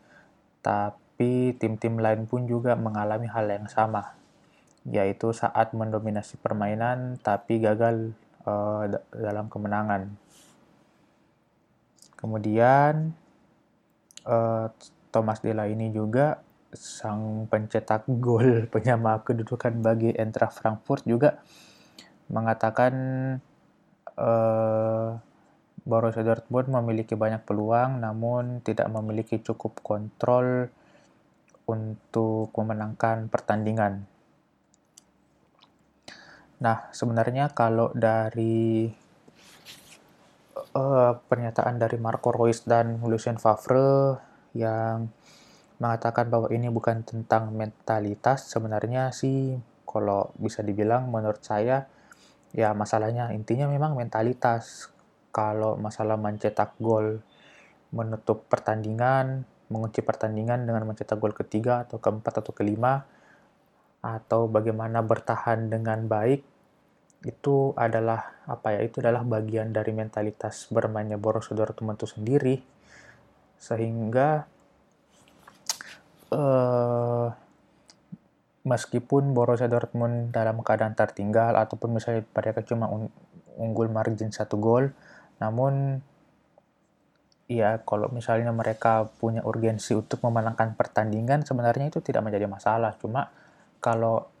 tapi 0.65 1.53
tim-tim 1.61 2.01
lain 2.01 2.25
pun 2.25 2.49
juga 2.49 2.73
mengalami 2.73 3.29
hal 3.29 3.45
yang 3.45 3.69
sama, 3.69 4.17
yaitu 4.89 5.31
saat 5.31 5.71
mendominasi 5.77 6.41
permainan 6.41 7.21
tapi 7.21 7.61
gagal 7.61 8.17
uh, 8.47 8.87
dalam 9.11 9.47
kemenangan. 9.47 10.11
Kemudian 12.15 13.11
uh, 14.23 14.67
Thomas 15.11 15.43
ini 15.43 15.91
juga 15.91 16.39
sang 16.73 17.45
pencetak 17.51 18.09
gol 18.17 18.65
penyama 18.73 19.21
kedudukan 19.21 19.83
bagi 19.83 20.09
Eintracht 20.15 20.57
Frankfurt 20.57 21.05
juga 21.05 21.37
mengatakan 22.31 22.93
uh, 24.17 25.09
Borussia 25.83 26.23
Dortmund 26.23 26.71
memiliki 26.71 27.13
banyak 27.13 27.43
peluang 27.43 27.99
namun 27.99 28.63
tidak 28.63 28.87
memiliki 28.87 29.43
cukup 29.43 29.83
kontrol 29.83 30.71
untuk 31.67 32.51
memenangkan 32.55 33.27
pertandingan. 33.27 34.07
Nah, 36.63 36.87
sebenarnya 36.95 37.51
kalau 37.51 37.91
dari 37.91 38.87
uh, 40.71 41.11
pernyataan 41.27 41.75
dari 41.75 41.99
Marco 41.99 42.31
Reus 42.31 42.63
dan 42.63 43.03
Lucien 43.03 43.35
Favre 43.35 44.15
yang 44.55 45.11
mengatakan 45.83 46.31
bahwa 46.31 46.47
ini 46.55 46.71
bukan 46.71 47.03
tentang 47.03 47.51
mentalitas, 47.51 48.47
sebenarnya 48.47 49.11
sih 49.11 49.59
kalau 49.83 50.31
bisa 50.39 50.63
dibilang 50.63 51.11
menurut 51.11 51.43
saya 51.43 51.91
ya 52.55 52.71
masalahnya 52.71 53.35
intinya 53.35 53.67
memang 53.67 53.99
mentalitas. 53.99 54.87
Kalau 55.33 55.75
masalah 55.81 56.13
mencetak 56.15 56.77
gol 56.77 57.17
menutup 57.89 58.45
pertandingan 58.47 59.49
mengunci 59.73 60.05
pertandingan 60.05 60.69
dengan 60.69 60.85
mencetak 60.85 61.17
gol 61.17 61.33
ketiga 61.33 61.89
atau 61.89 61.97
keempat 61.97 62.45
atau 62.45 62.53
kelima 62.53 63.09
atau 64.05 64.45
bagaimana 64.45 65.01
bertahan 65.01 65.73
dengan 65.73 66.05
baik 66.05 66.52
itu 67.23 67.71
adalah 67.79 68.43
apa 68.43 68.75
ya 68.75 68.79
itu 68.83 68.99
adalah 68.99 69.23
bagian 69.23 69.71
dari 69.71 69.95
mentalitas 69.95 70.67
bermainnya 70.67 71.15
Borussia 71.15 71.55
Dortmund 71.55 71.95
itu 71.99 72.07
sendiri 72.11 72.59
sehingga 73.55 74.43
uh, 76.35 77.31
meskipun 78.63 79.35
Borussia 79.35 79.67
Dortmund 79.67 80.31
dalam 80.31 80.63
keadaan 80.63 80.95
tertinggal 80.95 81.55
ataupun 81.59 81.99
misalnya 81.99 82.23
mereka 82.31 82.63
cuma 82.63 82.91
unggul 83.59 83.91
margin 83.91 84.31
satu 84.31 84.57
gol, 84.57 84.89
namun 85.37 86.01
ya 87.51 87.83
kalau 87.83 88.09
misalnya 88.09 88.49
mereka 88.55 89.11
punya 89.19 89.43
urgensi 89.43 89.93
untuk 89.93 90.23
memenangkan 90.23 90.73
pertandingan 90.73 91.43
sebenarnya 91.43 91.91
itu 91.91 91.99
tidak 91.99 92.23
menjadi 92.23 92.47
masalah. 92.47 92.95
Cuma 92.97 93.29
kalau 93.83 94.32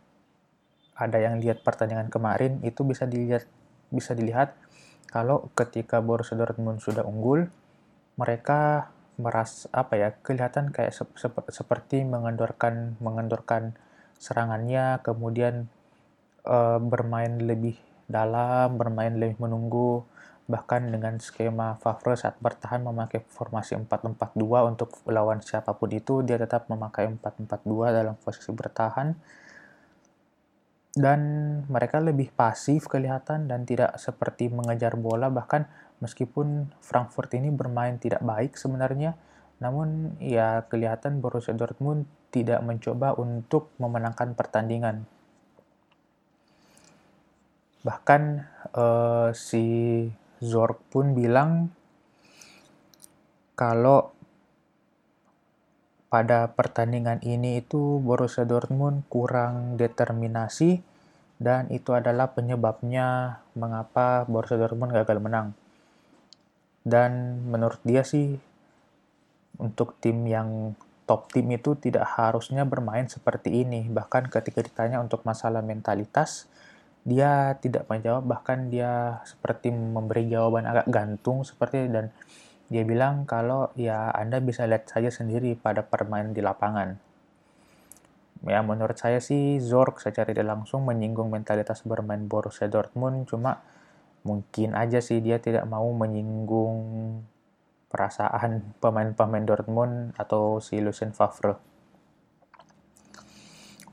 ada 0.93 1.17
yang 1.17 1.41
lihat 1.41 1.65
pertandingan 1.65 2.09
kemarin 2.09 2.61
itu 2.61 2.85
bisa 2.85 3.09
dilihat 3.09 3.45
bisa 3.89 4.13
dilihat 4.13 4.53
kalau 5.09 5.49
ketika 5.53 6.01
Borussia 6.01 6.37
Dortmund 6.37 6.81
sudah 6.81 7.05
unggul 7.05 7.49
mereka 8.17 8.89
meras 9.17 9.69
apa 9.69 9.93
ya 9.93 10.09
kelihatan 10.25 10.73
kayak 10.73 10.93
sep, 10.93 11.09
sep, 11.17 11.33
seperti 11.53 12.01
mengendorkan 12.01 12.97
mengendorkan 12.97 13.77
serangannya, 14.23 15.03
kemudian 15.03 15.67
uh, 16.47 16.79
bermain 16.79 17.43
lebih 17.43 17.75
dalam, 18.07 18.79
bermain 18.79 19.11
lebih 19.11 19.35
menunggu, 19.43 20.07
bahkan 20.47 20.87
dengan 20.87 21.19
skema 21.19 21.75
Favre 21.83 22.15
saat 22.15 22.39
bertahan 22.39 22.83
memakai 22.87 23.19
formasi 23.27 23.75
4-4-2 23.75 24.71
untuk 24.71 24.95
lawan 25.11 25.43
siapa 25.43 25.75
pun 25.75 25.91
itu, 25.91 26.23
dia 26.23 26.39
tetap 26.39 26.71
memakai 26.71 27.11
4-4-2 27.11 27.91
dalam 27.91 28.15
posisi 28.15 28.51
bertahan. 28.55 29.11
Dan 30.93 31.21
mereka 31.73 31.97
lebih 31.97 32.29
pasif 32.29 32.85
kelihatan 32.85 33.49
dan 33.49 33.65
tidak 33.65 33.97
seperti 33.97 34.53
mengejar 34.53 34.93
bola, 34.93 35.33
bahkan 35.33 35.65
meskipun 36.05 36.69
Frankfurt 36.85 37.33
ini 37.33 37.49
bermain 37.49 37.97
tidak 37.97 38.21
baik 38.21 38.53
sebenarnya, 38.53 39.17
namun 39.57 40.13
ya 40.21 40.69
kelihatan 40.69 41.17
Borussia 41.17 41.57
Dortmund 41.57 42.05
tidak 42.29 42.61
mencoba 42.61 43.17
untuk 43.17 43.73
memenangkan 43.81 44.37
pertandingan. 44.37 45.09
Bahkan 47.81 48.21
uh, 48.77 49.29
si 49.33 49.65
Zorg 50.39 50.77
pun 50.93 51.17
bilang 51.17 51.73
kalau 53.57 54.12
pada 56.13 56.45
pertandingan 56.53 57.25
ini 57.25 57.57
itu 57.57 57.97
Borussia 57.97 58.45
Dortmund 58.45 59.01
kurang 59.09 59.81
determinasi 59.81 60.85
dan 61.41 61.65
itu 61.73 61.89
adalah 61.97 62.37
penyebabnya 62.37 63.41
mengapa 63.57 64.21
Borussia 64.29 64.61
Dortmund 64.61 64.93
gagal 64.93 65.17
menang. 65.17 65.57
Dan 66.85 67.41
menurut 67.49 67.81
dia 67.81 68.05
sih 68.05 68.37
untuk 69.57 69.97
tim 69.97 70.29
yang 70.29 70.77
top 71.09 71.33
tim 71.33 71.49
itu 71.49 71.73
tidak 71.81 72.05
harusnya 72.13 72.61
bermain 72.61 73.09
seperti 73.09 73.65
ini. 73.65 73.89
Bahkan 73.89 74.29
ketika 74.29 74.61
ditanya 74.61 75.01
untuk 75.01 75.25
masalah 75.25 75.65
mentalitas, 75.65 76.45
dia 77.01 77.57
tidak 77.57 77.89
menjawab, 77.89 78.21
bahkan 78.21 78.69
dia 78.69 79.17
seperti 79.25 79.73
memberi 79.73 80.29
jawaban 80.29 80.69
agak 80.69 80.85
gantung 80.93 81.41
seperti 81.41 81.89
dan 81.89 82.13
dia 82.73 82.81
bilang 82.81 83.29
kalau 83.29 83.69
ya 83.77 84.09
Anda 84.09 84.41
bisa 84.41 84.65
lihat 84.65 84.89
saja 84.89 85.13
sendiri 85.13 85.53
pada 85.53 85.85
permainan 85.85 86.33
di 86.33 86.41
lapangan. 86.41 86.97
Ya 88.49 88.65
menurut 88.65 88.97
saya 88.97 89.21
sih 89.21 89.61
Zork 89.61 90.01
secara 90.01 90.33
tidak 90.33 90.49
langsung 90.49 90.81
menyinggung 90.83 91.29
mentalitas 91.29 91.85
bermain 91.85 92.25
Borussia 92.25 92.65
Dortmund, 92.65 93.29
cuma 93.29 93.61
mungkin 94.25 94.73
aja 94.73 94.99
sih 95.05 95.21
dia 95.21 95.37
tidak 95.37 95.69
mau 95.69 95.85
menyinggung 95.93 96.81
perasaan 97.93 98.73
pemain-pemain 98.81 99.45
Dortmund 99.45 100.17
atau 100.17 100.57
si 100.57 100.81
Lucien 100.81 101.13
Favre. 101.13 101.61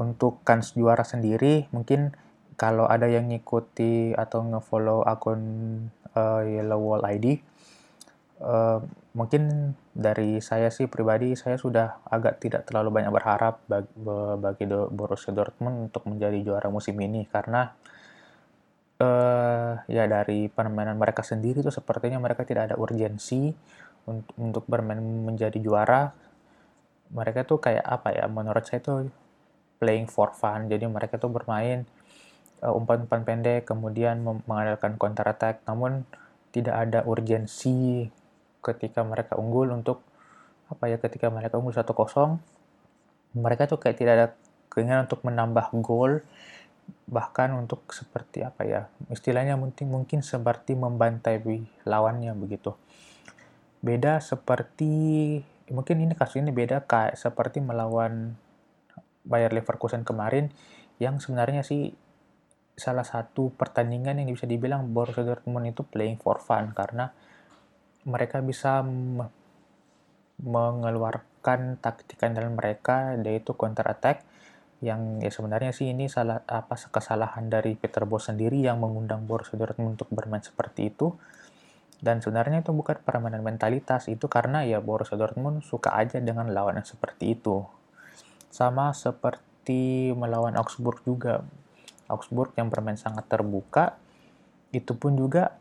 Untuk 0.00 0.40
kans 0.40 0.72
juara 0.72 1.04
sendiri, 1.04 1.68
mungkin 1.68 2.16
kalau 2.56 2.88
ada 2.88 3.04
yang 3.04 3.28
ngikuti 3.28 4.16
atau 4.16 4.40
ngefollow 4.40 5.04
akun 5.04 5.40
uh, 6.16 6.40
Yellow 6.40 6.80
Wall 6.80 7.04
ID, 7.04 7.49
eh, 8.40 8.79
mungkin 9.12 9.74
dari 9.92 10.40
saya 10.40 10.72
sih 10.72 10.87
pribadi, 10.88 11.37
saya 11.37 11.61
sudah 11.61 12.00
agak 12.09 12.40
tidak 12.40 12.64
terlalu 12.66 13.00
banyak 13.00 13.12
berharap 13.12 13.61
bagi, 13.68 13.90
bagi 14.40 14.64
Borussia 14.70 15.35
Dortmund 15.35 15.90
untuk 15.90 16.09
menjadi 16.09 16.38
juara 16.40 16.68
musim 16.72 16.96
ini, 17.03 17.26
karena 17.29 17.68
uh, 19.00 19.72
ya 19.88 20.05
dari 20.07 20.46
permainan 20.53 21.00
mereka 21.00 21.24
sendiri 21.24 21.64
tuh 21.64 21.74
sepertinya 21.74 22.20
mereka 22.20 22.44
tidak 22.44 22.70
ada 22.70 22.76
urgensi 22.76 23.50
untuk, 24.07 24.35
untuk 24.37 24.64
bermain 24.68 25.00
menjadi 25.00 25.57
juara. 25.59 26.12
Mereka 27.11 27.42
tuh 27.48 27.59
kayak 27.59 27.83
apa 27.83 28.14
ya 28.14 28.24
menurut 28.31 28.62
saya 28.62 28.79
tuh 28.85 29.11
playing 29.83 30.07
for 30.07 30.31
fun. 30.37 30.70
Jadi 30.70 30.87
mereka 30.87 31.18
tuh 31.18 31.33
bermain 31.33 31.83
uh, 32.62 32.70
umpan-umpan 32.70 33.26
pendek 33.26 33.66
kemudian 33.66 34.22
mengandalkan 34.22 34.94
counter 35.00 35.26
attack. 35.26 35.64
Namun 35.66 36.07
tidak 36.55 36.76
ada 36.88 37.03
urgensi 37.07 38.07
ketika 38.61 39.05
mereka 39.05 39.37
unggul 39.37 39.73
untuk 39.73 40.05
apa 40.70 40.87
ya 40.87 40.96
ketika 41.03 41.29
mereka 41.33 41.59
unggul 41.59 41.75
1-0 41.75 41.90
mereka 43.35 43.66
tuh 43.66 43.79
kayak 43.79 43.96
tidak 43.99 44.12
ada 44.14 44.27
keinginan 44.70 45.11
untuk 45.11 45.27
menambah 45.27 45.66
gol 45.83 46.23
bahkan 47.07 47.55
untuk 47.55 47.87
seperti 47.90 48.42
apa 48.42 48.62
ya 48.66 48.81
istilahnya 49.11 49.55
mungkin 49.55 49.90
mungkin 49.90 50.23
seperti 50.23 50.75
membantai 50.75 51.38
lawannya 51.87 52.35
begitu. 52.35 52.75
Beda 53.81 54.18
seperti 54.18 55.38
mungkin 55.70 56.03
ini 56.03 56.14
kasus 56.18 56.42
ini 56.42 56.51
beda 56.51 56.83
kayak 56.87 57.14
seperti 57.14 57.62
melawan 57.62 58.35
Bayer 59.23 59.55
Leverkusen 59.55 60.03
kemarin 60.03 60.51
yang 60.99 61.23
sebenarnya 61.23 61.62
sih 61.62 61.94
salah 62.75 63.05
satu 63.05 63.53
pertandingan 63.55 64.18
yang 64.18 64.29
bisa 64.33 64.49
dibilang 64.49 64.90
Borussia 64.90 65.23
Dortmund 65.23 65.70
itu 65.70 65.85
playing 65.85 66.18
for 66.18 66.40
fun 66.42 66.73
karena 66.73 67.12
mereka 68.08 68.40
bisa 68.40 68.80
mengeluarkan 70.40 71.76
taktik 71.80 72.20
andalan 72.24 72.56
mereka 72.56 73.16
yaitu 73.20 73.52
counter 73.52 73.84
attack 73.88 74.24
yang 74.80 75.20
ya 75.20 75.28
sebenarnya 75.28 75.76
sih 75.76 75.92
ini 75.92 76.08
salah 76.08 76.40
apa 76.48 76.72
kesalahan 76.88 77.52
dari 77.52 77.76
Peter 77.76 78.08
Bosz 78.08 78.32
sendiri 78.32 78.64
yang 78.64 78.80
mengundang 78.80 79.28
Borussia 79.28 79.60
Dortmund 79.60 80.00
untuk 80.00 80.08
bermain 80.08 80.40
seperti 80.40 80.88
itu 80.88 81.12
dan 82.00 82.24
sebenarnya 82.24 82.64
itu 82.64 82.72
bukan 82.72 82.96
permainan 83.04 83.44
mentalitas, 83.44 84.08
itu 84.08 84.24
karena 84.24 84.64
ya 84.64 84.80
Borussia 84.80 85.20
Dortmund 85.20 85.60
suka 85.60 85.92
aja 85.92 86.16
dengan 86.16 86.48
lawan 86.48 86.80
yang 86.80 86.88
seperti 86.88 87.36
itu. 87.36 87.60
Sama 88.48 88.96
seperti 88.96 90.10
melawan 90.16 90.56
Augsburg 90.56 91.04
juga. 91.04 91.44
Augsburg 92.08 92.56
yang 92.56 92.72
bermain 92.72 92.96
sangat 92.96 93.28
terbuka, 93.28 94.00
itu 94.72 94.96
pun 94.96 95.14
juga 95.14 95.60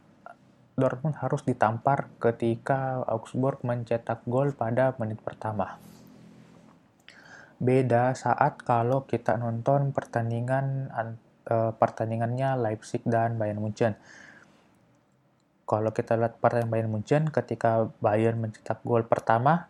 Dortmund 0.79 1.19
harus 1.19 1.43
ditampar 1.43 2.07
ketika 2.23 3.03
Augsburg 3.05 3.61
mencetak 3.67 4.23
gol 4.25 4.55
pada 4.55 4.95
menit 4.95 5.19
pertama. 5.19 5.75
Beda 7.59 8.15
saat 8.15 8.63
kalau 8.63 9.03
kita 9.03 9.35
nonton 9.35 9.91
pertandingan 9.91 10.87
uh, 11.51 11.75
pertandingannya 11.75 12.55
Leipzig 12.55 13.03
dan 13.03 13.35
Bayern 13.35 13.59
Munchen. 13.59 13.99
Kalau 15.67 15.91
kita 15.91 16.15
lihat 16.15 16.39
pertandingan 16.39 16.71
Bayern 16.71 16.91
Munchen 16.95 17.23
ketika 17.27 17.91
Bayern 17.99 18.39
mencetak 18.39 18.79
gol 18.87 19.03
pertama 19.03 19.67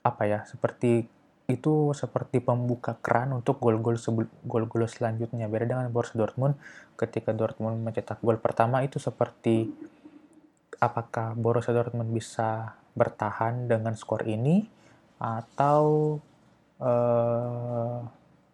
apa 0.00 0.22
ya 0.24 0.48
seperti 0.48 1.19
itu 1.50 1.90
seperti 1.92 2.38
pembuka 2.38 2.96
keran 3.02 3.34
untuk 3.34 3.58
gol-gol 3.58 3.98
gol-gol 4.46 4.86
selanjutnya. 4.86 5.50
Beda 5.50 5.66
dengan 5.66 5.90
Borussia 5.90 6.16
Dortmund, 6.22 6.54
ketika 6.94 7.34
Dortmund 7.34 7.82
mencetak 7.82 8.22
gol 8.22 8.38
pertama 8.38 8.86
itu 8.86 9.02
seperti 9.02 9.68
apakah 10.78 11.34
Borussia 11.34 11.74
Dortmund 11.74 12.14
bisa 12.14 12.78
bertahan 12.94 13.66
dengan 13.66 13.94
skor 13.98 14.24
ini 14.24 14.64
atau 15.20 16.16
uh, 16.80 18.00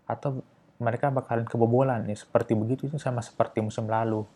atau 0.09 0.31
mereka 0.77 1.09
bakalan 1.09 1.49
kebobolan 1.49 2.05
nih 2.05 2.19
seperti 2.19 2.53
begitu 2.53 2.91
itu 2.91 2.99
sama 2.99 3.23
seperti 3.23 3.63
musim 3.65 3.89
lalu. 3.89 4.27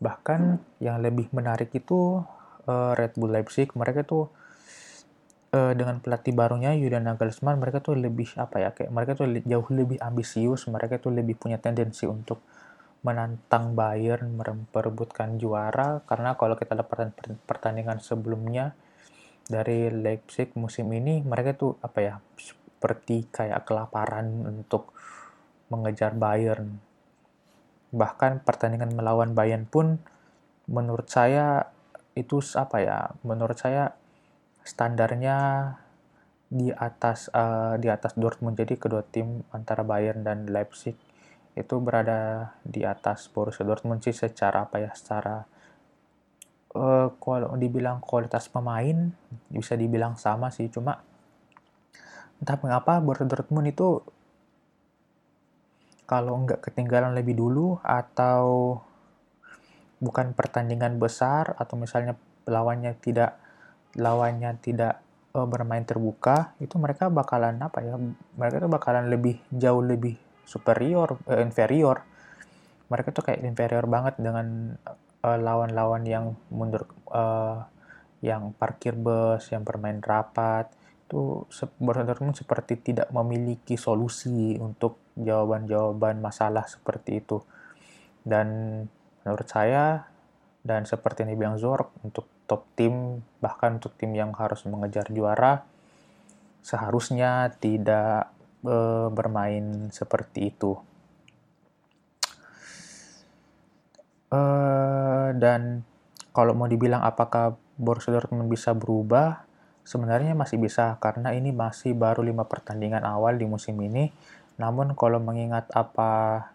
Bahkan 0.00 0.60
yang 0.82 1.00
lebih 1.00 1.30
menarik 1.30 1.72
itu 1.72 2.20
uh, 2.66 2.92
Red 2.96 3.14
Bull 3.16 3.32
Leipzig 3.32 3.70
mereka 3.76 4.02
tuh 4.02 4.28
uh, 5.56 5.72
dengan 5.72 6.04
pelatih 6.04 6.36
barunya 6.36 6.76
Julian 6.76 7.08
Nagelsmann 7.08 7.56
mereka 7.56 7.80
tuh 7.80 7.96
lebih 7.96 8.28
apa 8.36 8.60
ya 8.60 8.70
kayak 8.76 8.92
mereka 8.92 9.16
tuh 9.16 9.32
jauh 9.40 9.68
lebih 9.72 9.96
ambisius 10.04 10.68
mereka 10.68 11.00
tuh 11.00 11.16
lebih 11.16 11.40
punya 11.40 11.56
tendensi 11.56 12.04
untuk 12.04 12.44
menantang 13.06 13.78
Bayern 13.78 14.34
memperebutkan 14.34 15.38
juara. 15.38 16.02
Karena 16.02 16.34
kalau 16.34 16.58
kita 16.58 16.74
lihat 16.74 16.90
pertandingan 17.46 18.02
sebelumnya 18.02 18.74
dari 19.46 19.94
Leipzig 19.94 20.58
musim 20.58 20.90
ini 20.90 21.22
mereka 21.22 21.54
tuh 21.54 21.78
apa 21.78 21.98
ya 22.02 22.14
seperti 22.34 23.30
kayak 23.30 23.62
kelaparan 23.62 24.26
untuk 24.42 24.90
mengejar 25.70 26.18
Bayern. 26.18 26.82
Bahkan 27.94 28.42
pertandingan 28.42 28.90
melawan 28.90 29.38
Bayern 29.38 29.70
pun 29.70 30.02
menurut 30.66 31.06
saya 31.06 31.70
itu 32.18 32.42
apa 32.58 32.82
ya 32.82 32.98
menurut 33.22 33.54
saya 33.54 33.94
standarnya 34.66 35.38
di 36.50 36.74
atas 36.74 37.30
uh, 37.30 37.78
di 37.78 37.86
atas 37.86 38.18
Dortmund. 38.18 38.58
Jadi 38.58 38.74
kedua 38.74 39.06
tim 39.06 39.46
antara 39.54 39.86
Bayern 39.86 40.26
dan 40.26 40.50
Leipzig 40.50 40.98
itu 41.56 41.74
berada 41.80 42.52
di 42.66 42.84
atas 42.84 43.30
Borussia 43.32 43.64
Dortmund 43.64 44.04
sih 44.04 44.12
secara 44.12 44.68
apa 44.68 44.76
ya 44.82 44.92
secara 44.92 45.46
uh, 46.76 47.08
kalau 47.16 47.56
dibilang 47.56 48.04
kualitas 48.04 48.50
pemain 48.50 49.14
bisa 49.48 49.78
dibilang 49.78 50.18
sama 50.18 50.50
sih. 50.50 50.66
Cuma 50.68 50.98
entah 52.42 52.58
mengapa 52.60 52.98
Borussia 52.98 53.30
Dortmund 53.30 53.70
itu 53.70 54.02
kalau 56.06 56.38
nggak 56.46 56.70
ketinggalan 56.70 57.14
lebih 57.14 57.34
dulu 57.34 57.82
atau 57.82 58.78
bukan 59.98 60.36
pertandingan 60.36 61.00
besar 61.00 61.56
atau 61.58 61.74
misalnya 61.74 62.14
lawannya 62.46 62.94
tidak 63.02 63.45
lawannya 63.96 64.60
tidak 64.60 65.00
uh, 65.32 65.48
bermain 65.48 65.84
terbuka, 65.84 66.56
itu 66.60 66.76
mereka 66.76 67.08
bakalan 67.08 67.56
apa 67.60 67.80
ya? 67.84 67.96
Mereka 68.36 68.62
tuh 68.64 68.70
bakalan 68.72 69.08
lebih 69.08 69.40
jauh 69.52 69.80
lebih 69.80 70.16
superior, 70.44 71.20
uh, 71.28 71.40
inferior. 71.40 72.04
Mereka 72.86 73.10
tuh 73.10 73.26
kayak 73.26 73.42
inferior 73.42 73.84
banget 73.90 74.20
dengan 74.20 74.78
uh, 75.24 75.38
lawan-lawan 75.40 76.06
yang 76.06 76.38
mundur, 76.52 76.86
uh, 77.10 77.66
yang 78.22 78.54
parkir 78.54 78.94
bus, 78.94 79.50
yang 79.50 79.66
bermain 79.66 79.98
rapat. 79.98 80.70
Itu 81.06 81.46
Dortmund 81.78 82.34
seperti 82.34 82.82
tidak 82.82 83.08
memiliki 83.14 83.78
solusi 83.78 84.58
untuk 84.58 85.14
jawaban-jawaban 85.18 86.18
masalah 86.18 86.66
seperti 86.66 87.22
itu. 87.22 87.42
Dan 88.26 88.82
menurut 89.22 89.48
saya 89.50 90.10
dan 90.66 90.82
seperti 90.82 91.22
yang 91.22 91.30
dibilang 91.38 91.56
Zork 91.62 91.94
untuk 92.02 92.26
top 92.46 92.62
tim, 92.78 93.22
bahkan 93.42 93.78
untuk 93.82 93.94
tim 93.98 94.14
yang 94.14 94.30
harus 94.34 94.62
mengejar 94.64 95.10
juara, 95.10 95.66
seharusnya 96.62 97.50
tidak 97.58 98.30
e, 98.62 98.76
bermain 99.10 99.90
seperti 99.90 100.54
itu. 100.54 100.78
E, 104.30 104.40
dan 105.38 105.82
kalau 106.30 106.54
mau 106.54 106.70
dibilang 106.70 107.02
apakah 107.02 107.58
Borussia 107.76 108.14
Dortmund 108.14 108.50
bisa 108.50 108.72
berubah, 108.72 109.46
sebenarnya 109.86 110.34
masih 110.34 110.58
bisa 110.58 110.98
karena 110.98 111.30
ini 111.30 111.54
masih 111.54 111.94
baru 111.94 112.26
lima 112.26 112.46
pertandingan 112.50 113.06
awal 113.06 113.38
di 113.38 113.46
musim 113.46 113.78
ini. 113.78 114.10
Namun 114.58 114.98
kalau 114.98 115.22
mengingat 115.22 115.70
apa 115.70 116.50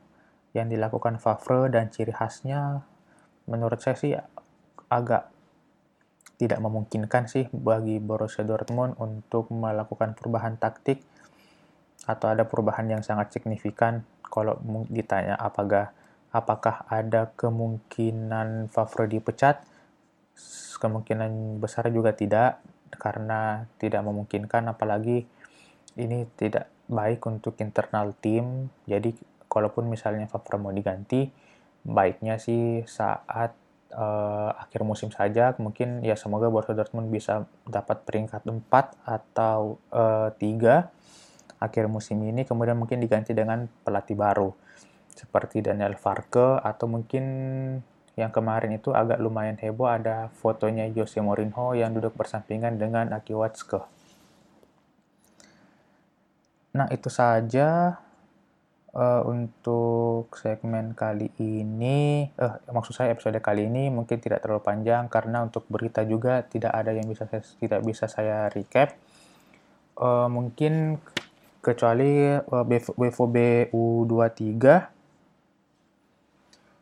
yang 0.52 0.68
dilakukan 0.68 1.16
Favre 1.24 1.72
dan 1.72 1.88
ciri 1.88 2.12
khasnya, 2.12 2.84
menurut 3.48 3.80
saya 3.80 3.96
sih 3.96 4.12
agak 4.92 5.31
tidak 6.42 6.58
memungkinkan 6.58 7.30
sih 7.30 7.46
bagi 7.54 8.02
Borussia 8.02 8.42
Dortmund 8.42 8.98
untuk 8.98 9.54
melakukan 9.54 10.18
perubahan 10.18 10.58
taktik 10.58 11.06
atau 12.10 12.34
ada 12.34 12.50
perubahan 12.50 12.90
yang 12.90 13.06
sangat 13.06 13.30
signifikan. 13.30 14.02
Kalau 14.26 14.58
ditanya 14.90 15.38
apakah 15.38 15.94
apakah 16.34 16.82
ada 16.90 17.30
kemungkinan 17.38 18.74
Favre 18.74 19.06
dipecat? 19.06 19.62
Kemungkinan 20.82 21.62
besar 21.62 21.94
juga 21.94 22.18
tidak 22.18 22.58
karena 22.90 23.70
tidak 23.78 24.02
memungkinkan. 24.02 24.66
Apalagi 24.66 25.30
ini 26.02 26.26
tidak 26.42 26.74
baik 26.90 27.22
untuk 27.30 27.54
internal 27.62 28.18
tim. 28.18 28.74
Jadi 28.90 29.14
kalaupun 29.46 29.94
misalnya 29.94 30.26
Favre 30.26 30.58
mau 30.58 30.74
diganti 30.74 31.30
baiknya 31.86 32.42
sih 32.42 32.82
saat 32.90 33.61
uh, 33.94 34.52
akhir 34.56 34.82
musim 34.84 35.12
saja 35.12 35.56
mungkin 35.60 36.04
ya 36.04 36.16
semoga 36.16 36.48
Borussia 36.48 36.76
Dortmund 36.76 37.12
bisa 37.12 37.48
dapat 37.68 38.04
peringkat 38.08 38.44
4 38.44 38.68
atau 39.04 39.80
uh, 39.92 40.32
eh, 40.34 40.90
3 41.60 41.62
akhir 41.62 41.86
musim 41.92 42.18
ini 42.26 42.48
kemudian 42.48 42.76
mungkin 42.80 42.98
diganti 42.98 43.38
dengan 43.38 43.70
pelatih 43.86 44.18
baru 44.18 44.50
seperti 45.14 45.62
Daniel 45.62 46.00
Farke 46.00 46.58
atau 46.58 46.90
mungkin 46.90 47.24
yang 48.20 48.32
kemarin 48.32 48.76
itu 48.76 48.92
agak 48.92 49.24
lumayan 49.24 49.56
heboh 49.56 49.88
ada 49.88 50.28
fotonya 50.36 50.90
Jose 50.92 51.24
Mourinho 51.24 51.72
yang 51.78 51.96
duduk 51.96 52.12
bersampingan 52.18 52.76
dengan 52.76 53.16
Aki 53.16 53.34
Watzke. 53.38 53.80
Nah, 56.72 56.88
itu 56.92 57.08
saja 57.08 58.00
uh, 58.96 59.22
untuk 59.28 60.32
segmen 60.36 60.92
kali 60.96 61.32
ini, 61.40 62.28
uh, 62.40 62.60
maksud 62.72 62.96
saya 62.96 63.16
episode 63.16 63.40
kali 63.40 63.68
ini 63.68 63.88
mungkin 63.88 64.20
tidak 64.20 64.44
terlalu 64.44 64.64
panjang 64.64 65.08
karena 65.08 65.44
untuk 65.44 65.68
berita 65.72 66.04
juga 66.04 66.44
tidak 66.44 66.72
ada 66.76 66.92
yang 66.92 67.08
bisa 67.08 67.28
saya, 67.28 67.44
tidak 67.60 67.82
bisa 67.84 68.06
saya 68.08 68.48
recap. 68.52 68.96
Uh, 69.96 70.28
mungkin 70.32 70.98
kecuali 71.62 72.36
uh, 72.36 72.66
BVB 72.98 73.70
U23 73.70 74.92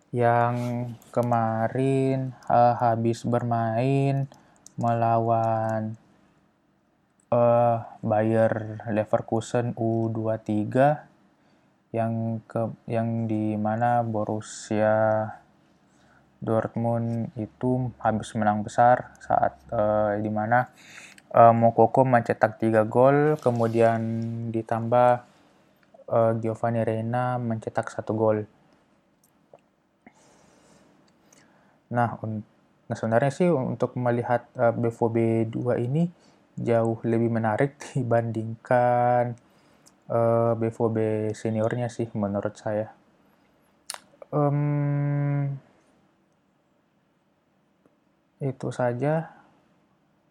yang 0.10 0.56
kemarin 1.14 2.34
uh, 2.50 2.74
habis 2.82 3.22
bermain 3.28 4.26
melawan 4.80 6.00
uh, 7.30 7.86
Bayer 8.02 8.82
Leverkusen 8.90 9.78
U23 9.78 11.09
yang 11.90 12.44
ke 12.46 12.70
yang 12.86 13.26
di 13.26 13.58
mana 13.58 14.06
Borussia 14.06 15.26
Dortmund 16.40 17.34
itu 17.36 17.92
habis 18.00 18.32
menang 18.38 18.64
besar 18.64 19.12
saat 19.20 19.60
uh, 19.74 20.16
di 20.22 20.30
mana 20.32 20.70
uh, 21.34 21.52
Mokoko 21.52 22.06
mencetak 22.06 22.62
3 22.62 22.86
gol 22.86 23.36
kemudian 23.42 24.00
ditambah 24.54 25.12
uh, 26.08 26.32
Giovanni 26.38 26.86
Reina 26.86 27.42
mencetak 27.42 27.92
satu 27.92 28.14
gol. 28.16 28.46
Nah, 31.90 32.22
nah 32.86 32.96
sebenarnya 32.96 33.34
sih 33.34 33.50
untuk 33.50 33.98
melihat 33.98 34.46
uh, 34.56 34.72
BVB 34.72 35.50
2 35.52 35.86
ini 35.90 36.06
jauh 36.54 37.02
lebih 37.02 37.34
menarik 37.34 37.82
dibandingkan 37.98 39.49
uh, 40.10 40.18
eh, 40.18 40.54
BVB 40.58 40.98
seniornya 41.38 41.88
sih 41.88 42.10
menurut 42.18 42.58
saya. 42.58 42.92
Um, 44.30 45.58
itu 48.42 48.70
saja. 48.74 49.38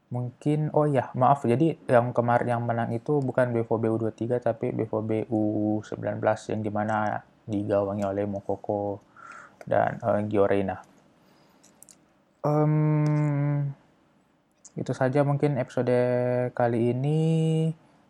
Mungkin, 0.09 0.73
oh 0.73 0.89
ya, 0.89 1.13
maaf, 1.13 1.45
jadi 1.45 1.77
yang 1.85 2.17
kemarin 2.17 2.57
yang 2.57 2.63
menang 2.65 2.97
itu 2.97 3.21
bukan 3.21 3.53
BVB 3.53 3.85
U23, 3.93 4.41
tapi 4.41 4.73
BVB 4.73 5.29
U19 5.29 6.17
yang 6.25 6.61
di 6.65 6.71
mana 6.73 7.21
digawangi 7.45 8.09
oleh 8.09 8.25
Mokoko 8.25 9.05
dan 9.69 10.01
uh, 10.01 10.17
Gio 10.25 10.49
Reyna. 10.49 10.81
Um, 12.41 13.69
itu 14.81 14.97
saja 14.97 15.21
mungkin 15.29 15.61
episode 15.61 15.93
kali 16.57 16.97
ini. 16.97 17.21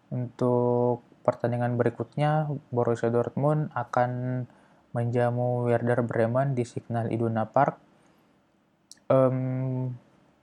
Untuk 0.08 1.07
pertandingan 1.28 1.76
berikutnya, 1.76 2.48
Borussia 2.72 3.12
Dortmund 3.12 3.68
akan 3.76 4.42
menjamu 4.96 5.68
Werder 5.68 6.00
Bremen 6.00 6.56
di 6.56 6.64
Signal 6.64 7.12
Iduna 7.12 7.44
Park. 7.44 7.76
Um, 9.12 9.92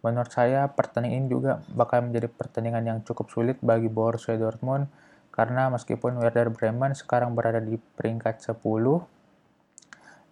menurut 0.06 0.30
saya 0.30 0.69
pertandingan 0.69 1.26
ini 1.26 1.28
juga 1.34 1.65
bakal 1.74 2.06
menjadi 2.06 2.30
pertandingan 2.30 2.86
yang 2.86 3.00
cukup 3.02 3.34
sulit 3.34 3.58
bagi 3.65 3.89
Borussia 3.89 4.38
Dortmund 4.38 4.86
karena 5.34 5.74
meskipun 5.74 6.21
Werder 6.21 6.54
Bremen 6.54 6.93
sekarang 6.93 7.34
berada 7.34 7.58
di 7.58 7.82
peringkat 7.82 8.45
10 8.45 8.62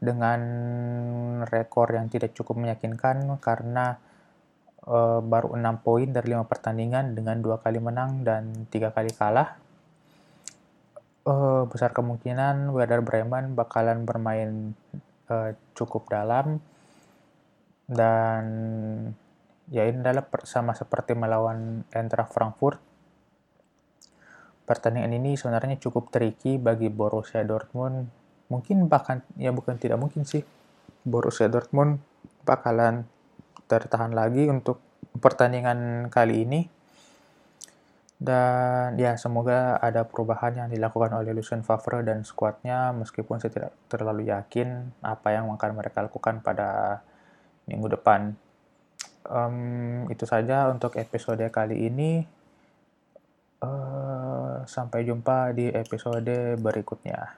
dengan 0.04 0.40
rekor 1.50 1.90
yang 1.96 2.08
tidak 2.08 2.38
cukup 2.38 2.60
meyakinkan 2.60 3.40
karena 3.42 3.98
uh, 4.88 5.20
baru 5.24 5.56
6 5.56 5.86
poin 5.86 6.08
dari 6.12 6.36
5 6.36 6.44
pertandingan 6.48 7.16
dengan 7.16 7.40
dua 7.40 7.60
kali 7.60 7.80
menang 7.80 8.24
dan 8.24 8.68
tiga 8.68 8.92
kali 8.92 9.12
kalah. 9.16 9.63
Uh, 11.24 11.64
besar 11.72 11.96
kemungkinan 11.96 12.76
Werder 12.76 13.00
Bremen 13.00 13.56
bakalan 13.56 14.04
bermain 14.04 14.76
uh, 15.32 15.56
cukup 15.72 16.12
dalam 16.12 16.60
dan 17.88 18.44
ya 19.72 19.88
ini 19.88 20.04
adalah 20.04 20.28
sama 20.44 20.76
seperti 20.76 21.16
melawan 21.16 21.88
Eintracht 21.96 22.36
Frankfurt. 22.36 22.76
Pertandingan 24.68 25.16
ini 25.16 25.40
sebenarnya 25.40 25.80
cukup 25.80 26.12
tricky 26.12 26.60
bagi 26.60 26.92
Borussia 26.92 27.40
Dortmund. 27.48 28.12
Mungkin 28.52 28.92
bahkan 28.92 29.24
ya 29.40 29.56
bukan 29.56 29.80
tidak 29.80 30.04
mungkin 30.04 30.28
sih 30.28 30.44
Borussia 31.08 31.48
Dortmund 31.48 32.04
bakalan 32.44 33.08
tertahan 33.72 34.12
lagi 34.12 34.52
untuk 34.52 34.84
pertandingan 35.24 36.12
kali 36.12 36.44
ini. 36.44 36.83
Dan 38.24 38.96
ya 38.96 39.20
semoga 39.20 39.76
ada 39.84 40.08
perubahan 40.08 40.56
yang 40.56 40.70
dilakukan 40.72 41.12
oleh 41.12 41.36
Lucien 41.36 41.60
Favre 41.60 42.08
dan 42.08 42.24
skuadnya 42.24 42.96
meskipun 42.96 43.44
saya 43.44 43.52
tidak 43.52 43.72
terlalu 43.92 44.32
yakin 44.32 44.96
apa 45.04 45.36
yang 45.36 45.52
akan 45.52 45.72
mereka 45.76 46.08
lakukan 46.08 46.40
pada 46.40 47.04
minggu 47.68 48.00
depan. 48.00 48.32
Um, 49.28 50.08
itu 50.08 50.24
saja 50.24 50.72
untuk 50.72 50.96
episode 50.96 51.44
kali 51.52 51.92
ini. 51.92 52.24
Uh, 53.60 54.64
sampai 54.72 55.04
jumpa 55.04 55.52
di 55.52 55.68
episode 55.76 56.56
berikutnya. 56.64 57.36